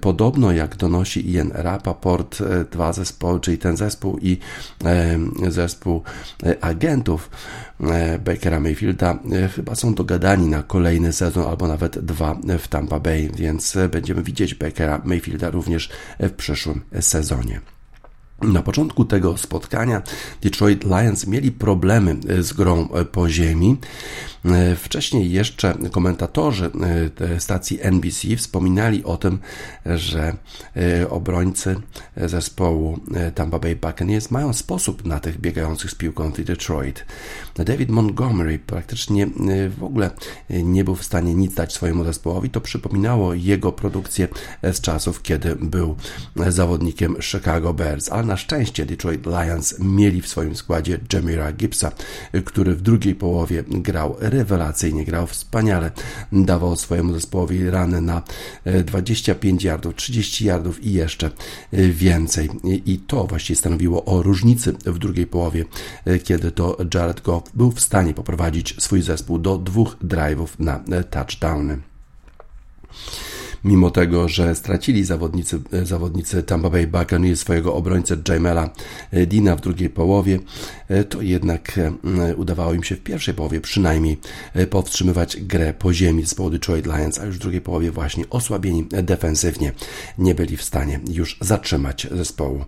Podobno 0.00 0.52
jak 0.52 0.76
donosi 0.76 1.30
Ian 1.30 1.52
Rapaport, 1.72 2.40
e, 2.40 2.64
dwa 2.64 2.92
zespoły, 2.92 3.40
czyli 3.40 3.58
ten 3.58 3.76
zespół 3.76 4.18
i 4.18 4.38
e, 4.84 5.18
zespół 5.48 6.02
e, 6.46 6.64
agentów 6.64 7.30
Bakera 8.24 8.60
Mayfielda 8.60 9.18
chyba 9.56 9.74
są 9.74 9.94
dogadani 9.94 10.46
na 10.46 10.62
kolejny 10.62 11.12
sezon 11.12 11.46
albo 11.46 11.68
nawet 11.68 11.98
dwa 11.98 12.36
w 12.58 12.68
Tampa 12.68 13.00
Bay, 13.00 13.30
więc 13.36 13.76
będziemy 13.90 14.22
widzieć 14.22 14.54
Bakera 14.54 15.00
Mayfielda 15.04 15.50
również 15.50 15.90
w 16.20 16.30
przyszłym 16.30 16.80
sezonie. 17.00 17.60
Na 18.42 18.62
początku 18.62 19.04
tego 19.04 19.36
spotkania 19.36 20.02
Detroit 20.42 20.84
Lions 20.84 21.26
mieli 21.26 21.52
problemy 21.52 22.16
z 22.40 22.52
grą 22.52 22.88
po 23.12 23.28
ziemi. 23.28 23.76
E, 24.44 24.76
wcześniej 24.76 25.32
jeszcze 25.32 25.74
komentatorzy 25.92 26.70
e, 27.20 27.40
stacji 27.40 27.78
NBC 27.82 28.36
wspominali 28.36 29.04
o 29.04 29.16
tym, 29.16 29.38
że 29.86 30.36
e, 30.76 31.10
obrońcy 31.10 31.76
zespołu 32.16 32.98
Tampa 33.34 33.58
Bay 33.58 33.76
Buccaneers 33.76 34.30
mają 34.30 34.52
sposób 34.52 35.04
na 35.04 35.20
tych 35.20 35.40
biegających 35.40 35.90
z 35.90 35.94
piłką 35.94 36.32
w 36.32 36.44
Detroit. 36.44 37.04
David 37.54 37.90
Montgomery 37.90 38.58
praktycznie 38.58 39.26
w 39.78 39.84
ogóle 39.84 40.10
nie 40.50 40.84
był 40.84 40.94
w 40.94 41.04
stanie 41.04 41.34
nic 41.34 41.54
dać 41.54 41.72
swojemu 41.72 42.04
zespołowi. 42.04 42.50
To 42.50 42.60
przypominało 42.60 43.34
jego 43.34 43.72
produkcję 43.72 44.28
z 44.62 44.80
czasów, 44.80 45.22
kiedy 45.22 45.56
był 45.56 45.96
zawodnikiem 46.48 47.16
Chicago 47.20 47.74
Bears, 47.74 48.12
ale 48.12 48.24
na 48.32 48.36
szczęście 48.36 48.86
Detroit 48.86 49.26
Lions 49.26 49.74
mieli 49.78 50.22
w 50.22 50.28
swoim 50.28 50.56
składzie 50.56 50.98
Jamira 51.12 51.52
Gibbsa, 51.52 51.92
który 52.44 52.74
w 52.74 52.82
drugiej 52.82 53.14
połowie 53.14 53.64
grał 53.68 54.16
rewelacyjnie, 54.18 55.04
grał 55.04 55.26
wspaniale, 55.26 55.90
dawał 56.32 56.76
swojemu 56.76 57.12
zespołowi 57.12 57.70
rany 57.70 58.00
na 58.00 58.22
25 58.84 59.64
e, 59.64 59.68
yardów, 59.68 59.94
30 59.94 60.44
yardów 60.44 60.84
i 60.84 60.92
jeszcze 60.92 61.30
e, 61.72 61.82
więcej. 61.88 62.50
I 62.64 62.98
to 62.98 63.24
właściwie 63.24 63.56
stanowiło 63.56 64.04
o 64.04 64.22
różnicy 64.22 64.72
w 64.72 64.98
drugiej 64.98 65.26
połowie, 65.26 65.64
e, 66.04 66.18
kiedy 66.18 66.50
to 66.50 66.76
Jared 66.94 67.20
Goff 67.20 67.42
był 67.54 67.70
w 67.70 67.80
stanie 67.80 68.14
poprowadzić 68.14 68.74
swój 68.78 69.02
zespół 69.02 69.38
do 69.38 69.58
dwóch 69.58 69.96
drive'ów 70.04 70.48
na 70.58 70.80
touchdowny 71.10 71.91
mimo 73.64 73.90
tego, 73.90 74.28
że 74.28 74.54
stracili 74.54 75.04
zawodnicy, 75.04 75.60
zawodnicy 75.82 76.42
Tampa 76.42 76.70
Bay 76.70 76.86
Buccaneers 76.86 77.40
swojego 77.40 77.74
obrońcę 77.74 78.16
Jamela 78.28 78.70
Dina 79.26 79.56
w 79.56 79.60
drugiej 79.60 79.90
połowie, 79.90 80.38
to 81.08 81.22
jednak 81.22 81.78
e, 81.78 82.36
udawało 82.36 82.74
im 82.74 82.84
się 82.84 82.96
w 82.96 83.00
pierwszej 83.00 83.34
połowie 83.34 83.60
przynajmniej 83.60 84.18
e, 84.54 84.66
powstrzymywać 84.66 85.36
grę 85.40 85.74
po 85.78 85.92
ziemi 85.92 86.22
zespołu 86.22 86.50
Detroit 86.50 86.86
Lions, 86.86 87.18
a 87.18 87.24
już 87.24 87.36
w 87.36 87.40
drugiej 87.40 87.60
połowie 87.60 87.90
właśnie 87.90 88.24
osłabieni 88.30 88.86
defensywnie 89.02 89.72
nie 90.18 90.34
byli 90.34 90.56
w 90.56 90.62
stanie 90.62 91.00
już 91.10 91.38
zatrzymać 91.40 92.06
zespołu, 92.10 92.64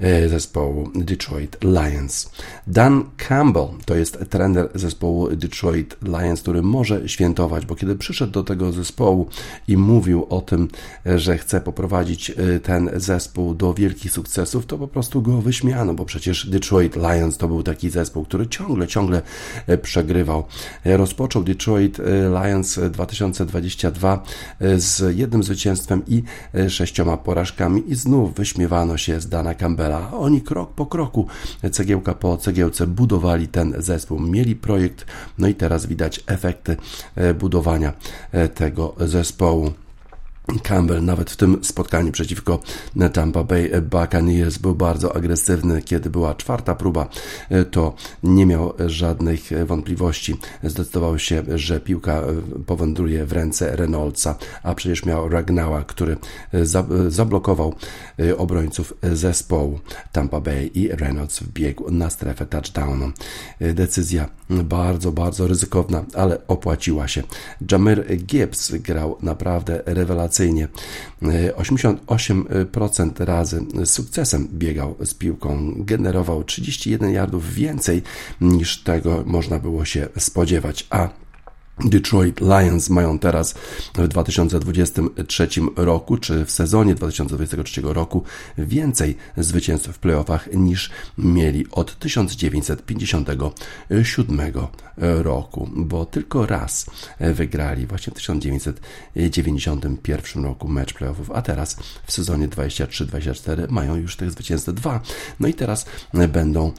e, 0.00 0.28
zespołu 0.28 0.90
Detroit 0.94 1.56
Lions. 1.62 2.30
Dan 2.66 3.04
Campbell 3.28 3.68
to 3.84 3.94
jest 3.94 4.18
trener 4.30 4.68
zespołu 4.74 5.36
Detroit 5.36 5.96
Lions, 6.02 6.42
który 6.42 6.62
może 6.62 7.08
świętować, 7.08 7.66
bo 7.66 7.74
kiedy 7.74 7.96
przyszedł 7.96 8.32
do 8.32 8.42
tego 8.42 8.72
zespołu 8.72 9.28
i 9.68 9.76
mówił 9.76 10.26
o 10.28 10.35
tym, 10.40 10.68
że 11.16 11.38
chce 11.38 11.60
poprowadzić 11.60 12.32
ten 12.62 12.90
zespół 12.96 13.54
do 13.54 13.74
wielkich 13.74 14.12
sukcesów, 14.12 14.66
to 14.66 14.78
po 14.78 14.88
prostu 14.88 15.22
go 15.22 15.40
wyśmiano, 15.40 15.94
bo 15.94 16.04
przecież 16.04 16.46
Detroit 16.46 16.96
Lions 16.96 17.36
to 17.36 17.48
był 17.48 17.62
taki 17.62 17.90
zespół, 17.90 18.24
który 18.24 18.46
ciągle, 18.46 18.86
ciągle 18.86 19.22
e, 19.66 19.78
przegrywał. 19.78 20.44
Rozpoczął 20.84 21.44
Detroit 21.44 22.00
e, 22.00 22.02
Lions 22.28 22.78
2022 22.90 24.22
z 24.76 25.16
jednym 25.16 25.42
zwycięstwem 25.42 26.02
i 26.06 26.22
sześcioma 26.68 27.16
porażkami 27.16 27.90
i 27.90 27.94
znów 27.94 28.34
wyśmiewano 28.34 28.96
się 28.96 29.20
z 29.20 29.28
Dana 29.28 29.54
Campbella. 29.54 30.12
Oni 30.12 30.40
krok 30.40 30.74
po 30.74 30.86
kroku, 30.86 31.26
cegiełka 31.72 32.14
po 32.14 32.36
cegiełce 32.36 32.86
budowali 32.86 33.48
ten 33.48 33.74
zespół. 33.78 34.20
Mieli 34.20 34.56
projekt, 34.56 35.06
no 35.38 35.48
i 35.48 35.54
teraz 35.54 35.86
widać 35.86 36.24
efekty 36.26 36.76
budowania 37.38 37.92
tego 38.54 38.94
zespołu. 38.98 39.72
Campbell 40.62 41.04
nawet 41.04 41.30
w 41.30 41.36
tym 41.36 41.64
spotkaniu 41.64 42.12
przeciwko 42.12 42.60
Tampa 43.12 43.44
Bay 43.44 43.82
Buccaneers 43.82 44.58
był 44.58 44.74
bardzo 44.74 45.16
agresywny. 45.16 45.82
Kiedy 45.82 46.10
była 46.10 46.34
czwarta 46.34 46.74
próba, 46.74 47.08
to 47.70 47.94
nie 48.22 48.46
miał 48.46 48.72
żadnych 48.86 49.66
wątpliwości. 49.66 50.36
Zdecydował 50.62 51.18
się, 51.18 51.42
że 51.54 51.80
piłka 51.80 52.22
powędruje 52.66 53.26
w 53.26 53.32
ręce 53.32 53.76
Reynoldsa, 53.76 54.34
a 54.62 54.74
przecież 54.74 55.04
miał 55.04 55.28
Ragnała, 55.28 55.84
który 55.84 56.16
zablokował 57.08 57.74
obrońców 58.38 58.94
zespołu 59.02 59.80
Tampa 60.12 60.40
Bay 60.40 60.66
i 60.74 60.88
Reynolds 60.88 61.40
wbiegł 61.40 61.90
na 61.90 62.10
strefę 62.10 62.46
touchdownu. 62.46 63.12
Decyzja 63.60 64.28
bardzo, 64.50 65.12
bardzo 65.12 65.48
ryzykowna, 65.48 66.04
ale 66.14 66.46
opłaciła 66.48 67.08
się. 67.08 67.22
Jamir 67.72 68.16
Gibbs 68.16 68.72
grał 68.74 69.16
naprawdę 69.22 69.82
rewelacyjnie 69.86 70.35
rewelacyjnie. 70.38 70.68
88% 71.56 73.24
razy 73.24 73.66
z 73.84 73.90
sukcesem 73.90 74.48
biegał 74.52 74.94
z 75.04 75.14
piłką, 75.14 75.74
generował 75.76 76.44
31 76.44 77.10
yardów 77.10 77.54
więcej 77.54 78.02
niż 78.40 78.82
tego 78.82 79.22
można 79.26 79.58
było 79.58 79.84
się 79.84 80.08
spodziewać, 80.18 80.86
a 80.90 81.08
Detroit 81.84 82.40
Lions 82.40 82.90
mają 82.90 83.18
teraz 83.18 83.54
w 83.94 84.08
2023 84.08 85.48
roku, 85.76 86.16
czy 86.16 86.44
w 86.44 86.50
sezonie 86.50 86.94
2023 86.94 87.80
roku 87.84 88.22
więcej 88.58 89.16
zwycięstw 89.36 89.88
w 89.88 89.98
playoffach 89.98 90.48
niż 90.54 90.90
mieli 91.18 91.66
od 91.70 91.98
1957 91.98 94.52
roku, 94.98 95.68
bo 95.76 96.06
tylko 96.06 96.46
raz 96.46 96.86
wygrali 97.20 97.86
właśnie 97.86 98.10
w 98.10 98.14
1991 98.16 100.44
roku 100.44 100.68
mecz 100.68 100.94
playoffów, 100.94 101.30
a 101.30 101.42
teraz 101.42 101.76
w 102.06 102.12
sezonie 102.12 102.48
23-24 102.48 103.70
mają 103.70 103.96
już 103.96 104.16
tych 104.16 104.30
zwycięstw 104.30 104.72
dwa. 104.72 105.00
No 105.40 105.48
i 105.48 105.54
teraz 105.54 105.86
będą 106.28 106.72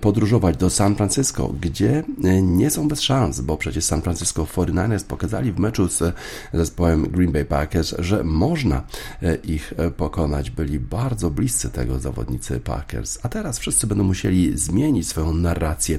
podróżować 0.00 0.56
do 0.56 0.70
San 0.70 0.96
Francisco, 0.96 1.54
gdzie 1.60 2.02
nie 2.42 2.70
są 2.70 2.88
bez 2.88 3.00
szans, 3.00 3.40
bo 3.40 3.56
przecież 3.56 3.84
San 3.84 4.02
Francisco 4.02 4.39
49ers 4.44 5.04
pokazali 5.04 5.52
w 5.52 5.58
meczu 5.58 5.88
z 5.88 6.14
zespołem 6.52 7.02
Green 7.02 7.32
Bay 7.32 7.44
Packers, 7.44 7.94
że 7.98 8.24
można 8.24 8.82
e, 9.22 9.34
ich 9.34 9.72
e, 9.76 9.90
pokonać. 9.90 10.50
Byli 10.50 10.80
bardzo 10.80 11.30
bliscy 11.30 11.70
tego 11.70 11.98
zawodnicy 11.98 12.60
Packers. 12.60 13.18
A 13.22 13.28
teraz 13.28 13.58
wszyscy 13.58 13.86
będą 13.86 14.04
musieli 14.04 14.58
zmienić 14.58 15.08
swoją 15.08 15.34
narrację 15.34 15.98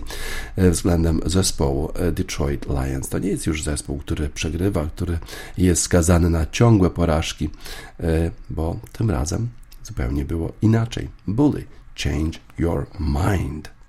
e, 0.56 0.72
względem 0.72 1.22
zespołu 1.26 1.92
Detroit 2.12 2.66
Lions. 2.66 3.10
To 3.10 3.20
nie 3.20 3.30
jest 3.30 3.48
już 3.48 3.64
zespół, 3.64 3.98
który 3.98 4.30
przegrywa, 4.30 4.86
który 4.86 5.18
jest 5.58 5.82
skazany 5.82 6.30
na 6.30 6.46
ciągłe 6.46 6.90
porażki, 6.90 7.50
bo 8.50 8.80
tym 8.92 9.12
razem 9.12 9.50
zupełnie 9.84 10.26
było 10.26 10.52
inaczej. 10.62 11.10
Bully, 11.28 11.64
change 12.04 12.40
your 12.58 12.88
mind. 13.00 13.81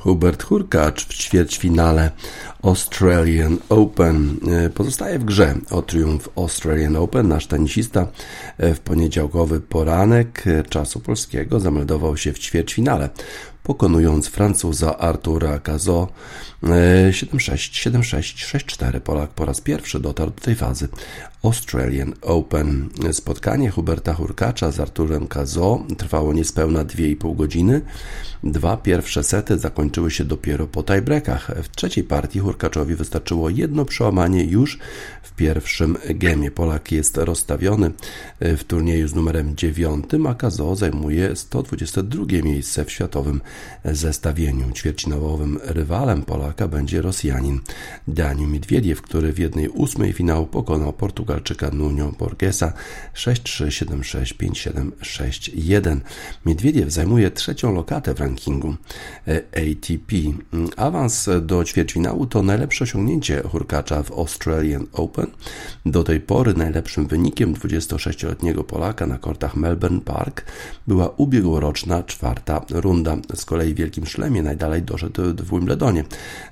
Hubert 0.00 0.42
Hurkacz 0.42 1.04
w 1.04 1.14
ćwierćfinale 1.14 2.10
Australian 2.62 3.58
Open. 3.68 4.36
E, 4.66 4.70
pozostaje 4.70 5.18
w 5.18 5.24
grze 5.24 5.54
o 5.70 5.82
triumf 5.82 6.28
Australian 6.36 6.96
Open. 6.96 7.28
Nasz 7.28 7.46
tenisista 7.46 8.06
e, 8.58 8.74
w 8.74 8.80
poniedziałkowy 8.80 9.60
poranek 9.60 10.46
e, 10.46 10.62
czasu 10.62 11.00
polskiego 11.00 11.60
zameldował 11.60 12.16
się 12.16 12.32
w 12.32 12.38
ćwierćfinale 12.38 13.08
pokonując 13.62 14.28
Francuza 14.28 14.98
Artura 14.98 15.58
Cazo 15.58 16.08
7-6, 16.62 17.90
7-6, 17.90 18.58
6-4. 18.58 19.00
Polak 19.00 19.30
po 19.30 19.44
raz 19.44 19.60
pierwszy 19.60 20.00
dotarł 20.00 20.30
do 20.30 20.40
tej 20.40 20.54
fazy 20.54 20.88
Australian 21.42 22.12
Open. 22.22 22.88
Spotkanie 23.12 23.70
Huberta 23.70 24.14
Hurkacza 24.14 24.70
z 24.70 24.80
Arturem 24.80 25.28
Cazo 25.28 25.84
trwało 25.98 26.32
niespełna 26.32 26.84
2,5 26.84 27.36
godziny. 27.36 27.80
Dwa 28.44 28.76
pierwsze 28.76 29.24
sety 29.24 29.58
zakończyły 29.58 30.10
się 30.10 30.24
dopiero 30.24 30.66
po 30.66 30.82
tiebreakach. 30.82 31.50
W 31.62 31.76
trzeciej 31.76 32.04
partii 32.04 32.38
Hurkaczowi 32.38 32.94
wystarczyło 32.94 33.50
jedno 33.50 33.84
przełamanie 33.84 34.44
już 34.44 34.78
w 35.22 35.32
pierwszym 35.32 35.96
gemie. 36.14 36.50
Polak 36.50 36.92
jest 36.92 37.16
rozstawiony 37.16 37.90
w 38.40 38.64
turnieju 38.64 39.08
z 39.08 39.14
numerem 39.14 39.56
9, 39.56 40.04
a 40.28 40.34
Cazo 40.34 40.76
zajmuje 40.76 41.36
122 41.36 42.24
miejsce 42.42 42.84
w 42.84 42.90
światowym 42.90 43.40
zestawieniu. 43.84 44.72
Ćwierćfinałowym 44.72 45.58
rywalem 45.64 46.22
Polaka 46.22 46.68
będzie 46.68 47.02
Rosjanin 47.02 47.60
Daniel 48.08 48.48
Miedwiediew, 48.48 49.02
który 49.02 49.32
w 49.32 49.38
jednej 49.38 49.68
ósmej 49.68 50.12
finału 50.12 50.46
pokonał 50.46 50.92
Portugalczyka 50.92 51.70
Nuno 51.70 52.12
Borgesa 52.18 52.72
6-3, 53.14 53.66
7-6, 53.66 54.34
5-7, 54.36 54.90
6-1. 55.02 56.00
Miedwiediew 56.46 56.92
zajmuje 56.92 57.30
trzecią 57.30 57.74
lokatę 57.74 58.14
w 58.14 58.20
rankingu 58.20 58.74
ATP. 59.52 60.16
Awans 60.76 61.28
do 61.42 61.64
ćwierćfinału 61.64 62.26
to 62.26 62.42
najlepsze 62.42 62.84
osiągnięcie 62.84 63.42
Hurkacza 63.42 64.02
w 64.02 64.12
Australian 64.12 64.86
Open. 64.92 65.26
Do 65.86 66.04
tej 66.04 66.20
pory 66.20 66.54
najlepszym 66.54 67.06
wynikiem 67.06 67.54
26-letniego 67.54 68.64
Polaka 68.64 69.06
na 69.06 69.18
kortach 69.18 69.56
Melbourne 69.56 70.00
Park 70.00 70.44
była 70.86 71.08
ubiegłoroczna 71.16 72.02
czwarta 72.02 72.64
runda. 72.70 73.16
Z 73.40 73.44
kolei 73.44 73.74
w 73.74 73.76
Wielkim 73.76 74.06
Szlemie 74.06 74.42
najdalej 74.42 74.82
doszedł 74.82 75.22
w 75.22 75.50
Wimbledonie 75.50 76.04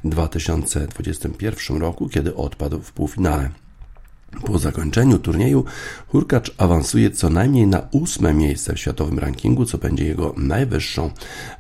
w 0.05 0.09
2021 0.09 1.77
roku, 1.77 2.09
kiedy 2.09 2.35
odpadł 2.35 2.81
w 2.81 2.93
półfinale. 2.93 3.51
Po 4.29 4.59
zakończeniu 4.59 5.19
turnieju 5.19 5.65
Hurkacz 6.09 6.55
awansuje 6.59 7.11
co 7.11 7.31
najmniej 7.31 7.67
na 7.67 7.89
ósme 7.91 8.35
miejsce 8.35 8.75
w 8.75 8.79
światowym 8.79 9.19
rankingu, 9.19 9.65
co 9.65 9.79
będzie 9.79 10.05
jego 10.05 10.35
najwyższą 10.37 11.11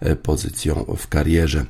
e, 0.01 0.17
pozycją 0.17 0.85
w 0.99 1.09
karierze. 1.09 1.65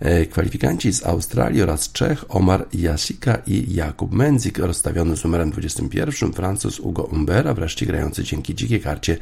E, 0.00 0.26
kwalifikanci 0.26 0.92
z 0.92 1.06
Australii 1.06 1.62
oraz 1.62 1.92
Czech 1.92 2.24
Omar 2.28 2.66
Jasika 2.72 3.38
i 3.46 3.74
Jakub 3.74 4.12
Mendzik, 4.12 4.58
rozstawiony 4.58 5.16
z 5.16 5.24
numerem 5.24 5.50
21, 5.50 6.32
Francuz 6.32 6.78
Hugo 6.78 7.02
Umbera, 7.02 7.54
wreszcie 7.54 7.86
grający 7.86 8.24
dzięki 8.24 8.54
dzikiej 8.54 8.80
karcie 8.80 9.16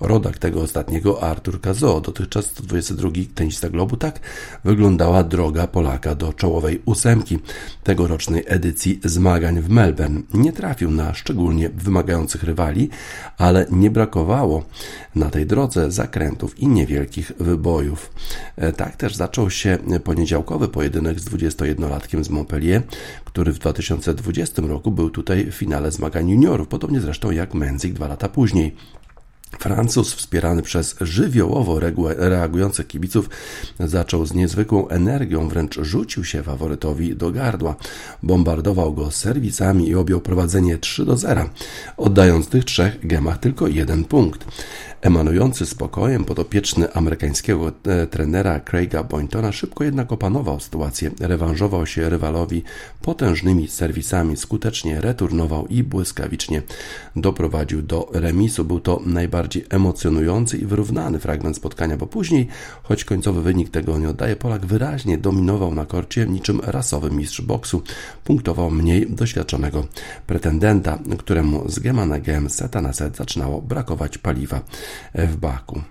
rodak 0.00 0.38
tego 0.38 0.62
ostatniego 0.62 1.22
Artur 1.22 1.60
Kazo. 1.60 2.00
Dotychczas 2.00 2.46
122 2.46 3.10
tenista 3.34 3.70
globu 3.70 3.96
tak 3.96 4.20
wyglądała 4.64 5.24
droga 5.24 5.66
Polaka 5.66 6.14
do 6.14 6.32
czołowej 6.32 6.82
ósemki 6.84 7.38
tegorocznej 7.84 8.44
edycji 8.46 9.00
zmagań 9.04 9.60
w 9.60 9.68
Melbourne. 9.68 10.22
Nie 10.34 10.52
trafił 10.70 10.90
na 10.90 11.14
szczególnie 11.14 11.68
wymagających 11.68 12.42
rywali, 12.42 12.88
ale 13.38 13.66
nie 13.70 13.90
brakowało 13.90 14.64
na 15.14 15.30
tej 15.30 15.46
drodze 15.46 15.90
zakrętów 15.90 16.58
i 16.58 16.68
niewielkich 16.68 17.32
wybojów. 17.40 18.12
E, 18.56 18.72
tak 18.72 18.96
też 18.96 19.14
zaczął 19.14 19.50
się 19.50 19.78
poniedziałkowy 20.04 20.68
pojedynek 20.68 21.20
z 21.20 21.24
21-latkiem 21.30 22.24
z 22.24 22.30
Montpellier, 22.30 22.82
który 23.24 23.52
w 23.52 23.58
2020 23.58 24.62
roku 24.62 24.90
był 24.90 25.10
tutaj 25.10 25.50
w 25.50 25.54
finale 25.54 25.90
zmagań 25.92 26.28
juniorów, 26.28 26.68
podobnie 26.68 27.00
zresztą 27.00 27.30
jak 27.30 27.54
Menzik 27.54 27.92
dwa 27.92 28.08
lata 28.08 28.28
później. 28.28 28.76
Francuz, 29.58 30.14
wspierany 30.14 30.62
przez 30.62 30.96
żywiołowo 31.00 31.80
reagujących 32.16 32.86
kibiców, 32.86 33.30
zaczął 33.80 34.26
z 34.26 34.34
niezwykłą 34.34 34.88
energią, 34.88 35.48
wręcz 35.48 35.78
rzucił 35.80 36.24
się 36.24 36.42
faworytowi 36.42 37.16
do 37.16 37.30
gardła. 37.30 37.76
Bombardował 38.22 38.94
go 38.94 39.10
serwisami 39.10 39.88
i 39.88 39.94
objął 39.94 40.20
prowadzenie 40.20 40.78
3 40.78 41.04
do 41.04 41.16
0, 41.16 41.50
oddając 41.96 42.48
tych 42.48 42.64
trzech 42.64 43.06
gemach 43.06 43.38
tylko 43.38 43.68
jeden 43.68 44.04
punkt. 44.04 44.44
Emanujący 45.02 45.66
spokojem 45.66 46.24
podopieczny 46.24 46.92
amerykańskiego 46.92 47.72
e, 47.86 48.06
trenera 48.06 48.60
Craiga 48.60 49.02
Boyntona 49.04 49.52
szybko 49.52 49.84
jednak 49.84 50.12
opanował 50.12 50.60
sytuację, 50.60 51.10
rewanżował 51.20 51.86
się 51.86 52.08
rywalowi 52.08 52.62
potężnymi 53.02 53.68
serwisami, 53.68 54.36
skutecznie 54.36 55.00
returnował 55.00 55.66
i 55.66 55.82
błyskawicznie 55.82 56.62
doprowadził 57.16 57.82
do 57.82 58.08
remisu. 58.12 58.64
Był 58.64 58.80
to 58.80 59.00
najbardziej 59.06 59.64
emocjonujący 59.70 60.58
i 60.58 60.66
wyrównany 60.66 61.18
fragment 61.18 61.56
spotkania, 61.56 61.96
bo 61.96 62.06
później, 62.06 62.48
choć 62.82 63.04
końcowy 63.04 63.42
wynik 63.42 63.70
tego 63.70 63.98
nie 63.98 64.08
oddaje, 64.08 64.36
Polak 64.36 64.66
wyraźnie 64.66 65.18
dominował 65.18 65.74
na 65.74 65.86
korcie 65.86 66.26
niczym 66.26 66.60
rasowy 66.64 67.10
mistrz 67.10 67.40
boksu. 67.40 67.82
Punktował 68.24 68.70
mniej 68.70 69.10
doświadczonego 69.10 69.86
pretendenta, 70.26 70.98
któremu 71.18 71.68
z 71.68 71.78
gema 71.78 72.06
na 72.06 72.20
gem, 72.20 72.50
seta 72.50 72.80
na 72.80 72.92
set 72.92 73.16
zaczynało 73.16 73.62
brakować 73.62 74.18
paliwa 74.18 74.60
w 75.14 75.36
Baku. 75.36 75.82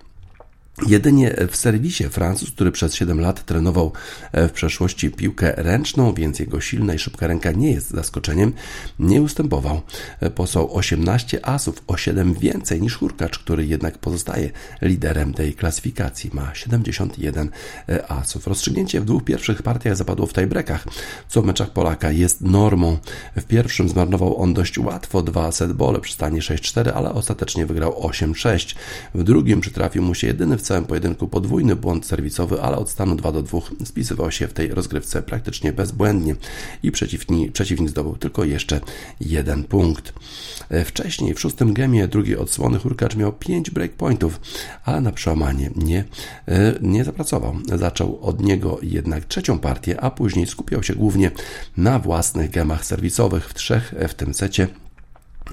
Jedynie 0.86 1.36
w 1.50 1.56
serwisie 1.56 2.04
Francuz, 2.04 2.50
który 2.50 2.72
przez 2.72 2.94
7 2.94 3.20
lat 3.20 3.46
trenował 3.46 3.92
e, 4.32 4.48
w 4.48 4.52
przeszłości 4.52 5.10
piłkę 5.10 5.52
ręczną, 5.56 6.14
więc 6.14 6.38
jego 6.38 6.60
silna 6.60 6.94
i 6.94 6.98
szybka 6.98 7.26
ręka 7.26 7.52
nie 7.52 7.72
jest 7.72 7.90
zaskoczeniem, 7.90 8.52
nie 8.98 9.22
ustępował. 9.22 9.80
E, 10.20 10.30
posłał 10.30 10.76
18 10.76 11.46
asów, 11.46 11.82
o 11.86 11.96
7 11.96 12.34
więcej 12.34 12.82
niż 12.82 12.96
Hurkacz, 12.96 13.38
który 13.38 13.66
jednak 13.66 13.98
pozostaje 13.98 14.50
liderem 14.82 15.34
tej 15.34 15.54
klasyfikacji. 15.54 16.30
Ma 16.32 16.54
71 16.54 17.50
e, 17.88 18.10
asów. 18.12 18.46
Rozstrzygnięcie 18.46 19.00
w 19.00 19.04
dwóch 19.04 19.24
pierwszych 19.24 19.62
partiach 19.62 19.96
zapadło 19.96 20.26
w 20.26 20.32
tiebreakach, 20.32 20.84
co 21.28 21.42
w 21.42 21.44
meczach 21.44 21.70
Polaka 21.70 22.10
jest 22.10 22.40
normą. 22.40 22.98
W 23.36 23.44
pierwszym 23.44 23.88
zmarnował 23.88 24.42
on 24.42 24.54
dość 24.54 24.78
łatwo 24.78 25.22
dwa 25.22 25.52
setbole 25.52 26.00
przy 26.00 26.12
stanie 26.12 26.40
6-4, 26.40 26.90
ale 26.94 27.12
ostatecznie 27.12 27.66
wygrał 27.66 27.92
8-6. 27.92 28.76
W 29.14 29.22
drugim 29.22 29.60
przytrafił 29.60 30.02
mu 30.02 30.14
się 30.14 30.26
jedyny 30.26 30.58
w 30.58 30.69
całym 30.70 30.84
pojedynku 30.84 31.28
podwójny 31.28 31.76
błąd 31.76 32.06
serwisowy, 32.06 32.62
ale 32.62 32.76
od 32.76 32.90
stanu 32.90 33.16
2 33.16 33.32
do 33.32 33.42
2 33.42 33.58
spisywał 33.84 34.30
się 34.30 34.48
w 34.48 34.52
tej 34.52 34.68
rozgrywce 34.68 35.22
praktycznie 35.22 35.72
bezbłędnie 35.72 36.36
i 36.82 36.92
przeciwnik, 36.92 37.52
przeciwnik 37.52 37.90
zdobył 37.90 38.16
tylko 38.16 38.44
jeszcze 38.44 38.80
jeden 39.20 39.64
punkt. 39.64 40.12
E, 40.68 40.84
wcześniej 40.84 41.34
w 41.34 41.40
szóstym 41.40 41.74
gemie 41.74 42.08
drugiej 42.08 42.36
odsłony 42.36 42.78
Hurkacz 42.78 43.16
miał 43.16 43.32
5 43.32 43.70
breakpointów, 43.70 44.40
ale 44.84 45.00
na 45.00 45.12
przełamanie 45.12 45.70
nie, 45.76 46.04
e, 46.48 46.74
nie 46.80 47.04
zapracował. 47.04 47.56
Zaczął 47.76 48.18
od 48.22 48.42
niego 48.42 48.78
jednak 48.82 49.24
trzecią 49.24 49.58
partię, 49.58 50.00
a 50.00 50.10
później 50.10 50.46
skupiał 50.46 50.82
się 50.82 50.94
głównie 50.94 51.30
na 51.76 51.98
własnych 51.98 52.50
gemach 52.50 52.84
serwisowych 52.84 53.48
w 53.48 53.54
trzech 53.54 53.94
w 54.08 54.14
tym 54.14 54.34
secie 54.34 54.68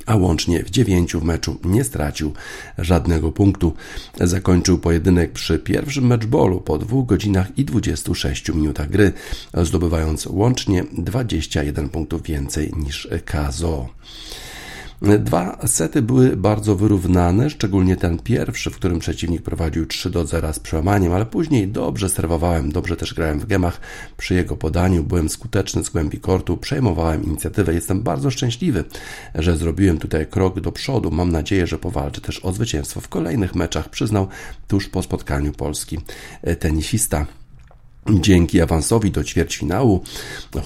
a 0.06 0.16
łącznie 0.16 0.64
w 0.64 0.70
dziewięciu 0.70 1.20
w 1.20 1.24
meczu 1.24 1.58
nie 1.64 1.84
stracił 1.84 2.34
żadnego 2.78 3.32
punktu. 3.32 3.74
Zakończył 4.22 4.78
pojedynek 4.78 5.32
przy 5.32 5.60
pierwszym 5.60 6.08
meczbolu 6.08 6.62
po 6.62 6.78
dwóch 6.78 7.06
godzinach 7.06 7.58
i 7.58 7.66
26 7.66 8.50
minutach 8.50 8.90
gry, 8.90 9.14
zdobywając 9.54 10.26
łącznie 10.26 10.84
21 10.98 11.90
punktów 11.90 12.24
więcej 12.24 12.72
niż 12.78 13.08
Kazo. 13.26 13.90
Dwa 15.02 15.68
sety 15.68 16.02
były 16.02 16.38
bardzo 16.38 16.76
wyrównane, 16.76 17.50
szczególnie 17.50 17.98
ten 17.98 18.20
pierwszy, 18.20 18.70
w 18.70 18.76
którym 18.76 19.00
przeciwnik 19.00 19.42
prowadził 19.42 19.86
3 19.86 20.10
do 20.10 20.26
0 20.26 20.54
z 20.54 20.60
przełamaniem, 20.60 21.14
ale 21.14 21.26
później 21.26 21.68
dobrze 21.68 22.10
serwowałem, 22.10 22.72
dobrze 22.72 22.96
też 22.96 23.14
grałem 23.14 23.40
w 23.40 23.46
gemach 23.46 23.82
przy 24.18 24.34
jego 24.36 24.58
podaniu, 24.58 25.04
byłem 25.04 25.30
skuteczny 25.30 25.84
z 25.84 25.90
głębi 25.90 26.20
kortu, 26.20 26.58
przejmowałem 26.58 27.24
inicjatywę. 27.24 27.74
Jestem 27.74 28.04
bardzo 28.04 28.32
szczęśliwy, 28.32 28.84
że 29.36 29.58
zrobiłem 29.58 29.98
tutaj 29.98 30.28
krok 30.28 30.60
do 30.60 30.72
przodu. 30.72 31.12
Mam 31.12 31.32
nadzieję, 31.32 31.68
że 31.68 31.78
powalczę 31.78 32.22
też 32.22 32.46
o 32.46 32.52
zwycięstwo 32.54 33.02
w 33.02 33.08
kolejnych 33.08 33.56
meczach, 33.56 33.90
przyznał 33.90 34.28
tuż 34.68 34.90
po 34.90 35.04
spotkaniu 35.04 35.54
Polski 35.54 35.98
tenisista. 36.60 37.26
Dzięki 38.10 38.62
awansowi 38.62 39.12
do 39.12 39.24
ćwierćfinału 39.24 40.04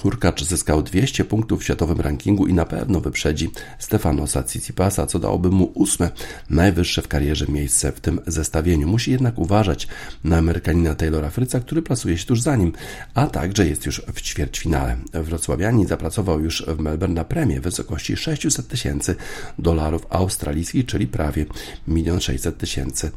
Hurkacz 0.02 0.44
zyskał 0.44 0.82
200 0.82 1.24
punktów 1.24 1.60
w 1.60 1.64
światowym 1.64 2.00
rankingu 2.00 2.46
i 2.46 2.54
na 2.54 2.64
pewno 2.64 3.00
wyprzedzi 3.00 3.50
Stefanosa 3.78 4.42
Tsitsipasa, 4.42 5.06
co 5.06 5.18
dałoby 5.18 5.50
mu 5.50 5.72
ósme 5.74 6.10
najwyższe 6.50 7.02
w 7.02 7.08
karierze 7.08 7.46
miejsce 7.48 7.92
w 7.92 8.00
tym 8.00 8.20
zestawieniu. 8.26 8.88
Musi 8.88 9.10
jednak 9.10 9.38
uważać 9.38 9.88
na 10.24 10.38
Amerykanina 10.38 10.94
Taylora 10.94 11.30
Fryca, 11.30 11.60
który 11.60 11.82
plasuje 11.82 12.18
się 12.18 12.26
tuż 12.26 12.40
za 12.40 12.56
nim, 12.56 12.72
a 13.14 13.26
także 13.26 13.66
jest 13.66 13.86
już 13.86 14.02
w 14.14 14.20
ćwierćfinale. 14.20 14.96
Wrocławianin 15.12 15.86
zapracował 15.86 16.40
już 16.40 16.64
w 16.66 16.78
Melbourne 16.78 17.14
na 17.14 17.24
premię 17.24 17.60
w 17.60 17.64
wysokości 17.64 18.16
600 18.16 18.68
tysięcy 18.68 19.14
dolarów 19.58 20.06
australijskich, 20.10 20.86
czyli 20.86 21.06
prawie 21.06 21.46
1 21.88 22.20
600 22.20 22.58
tysięcy 22.58 23.10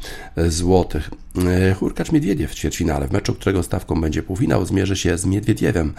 złotych. 0.48 1.10
Hurkacz 1.80 2.12
Miedwiediew 2.12 2.52
w 2.52 2.56
ćwierćfinale, 2.56 3.08
w 3.08 3.12
meczu 3.12 3.34
którego 3.34 3.64
stawką 3.64 4.02
będzie 4.02 4.16
będzie 4.16 4.28
półfinał, 4.28 4.66
zmierzy 4.66 4.96
się 4.96 5.18
z 5.18 5.26
Miedwiediewem. 5.26 5.94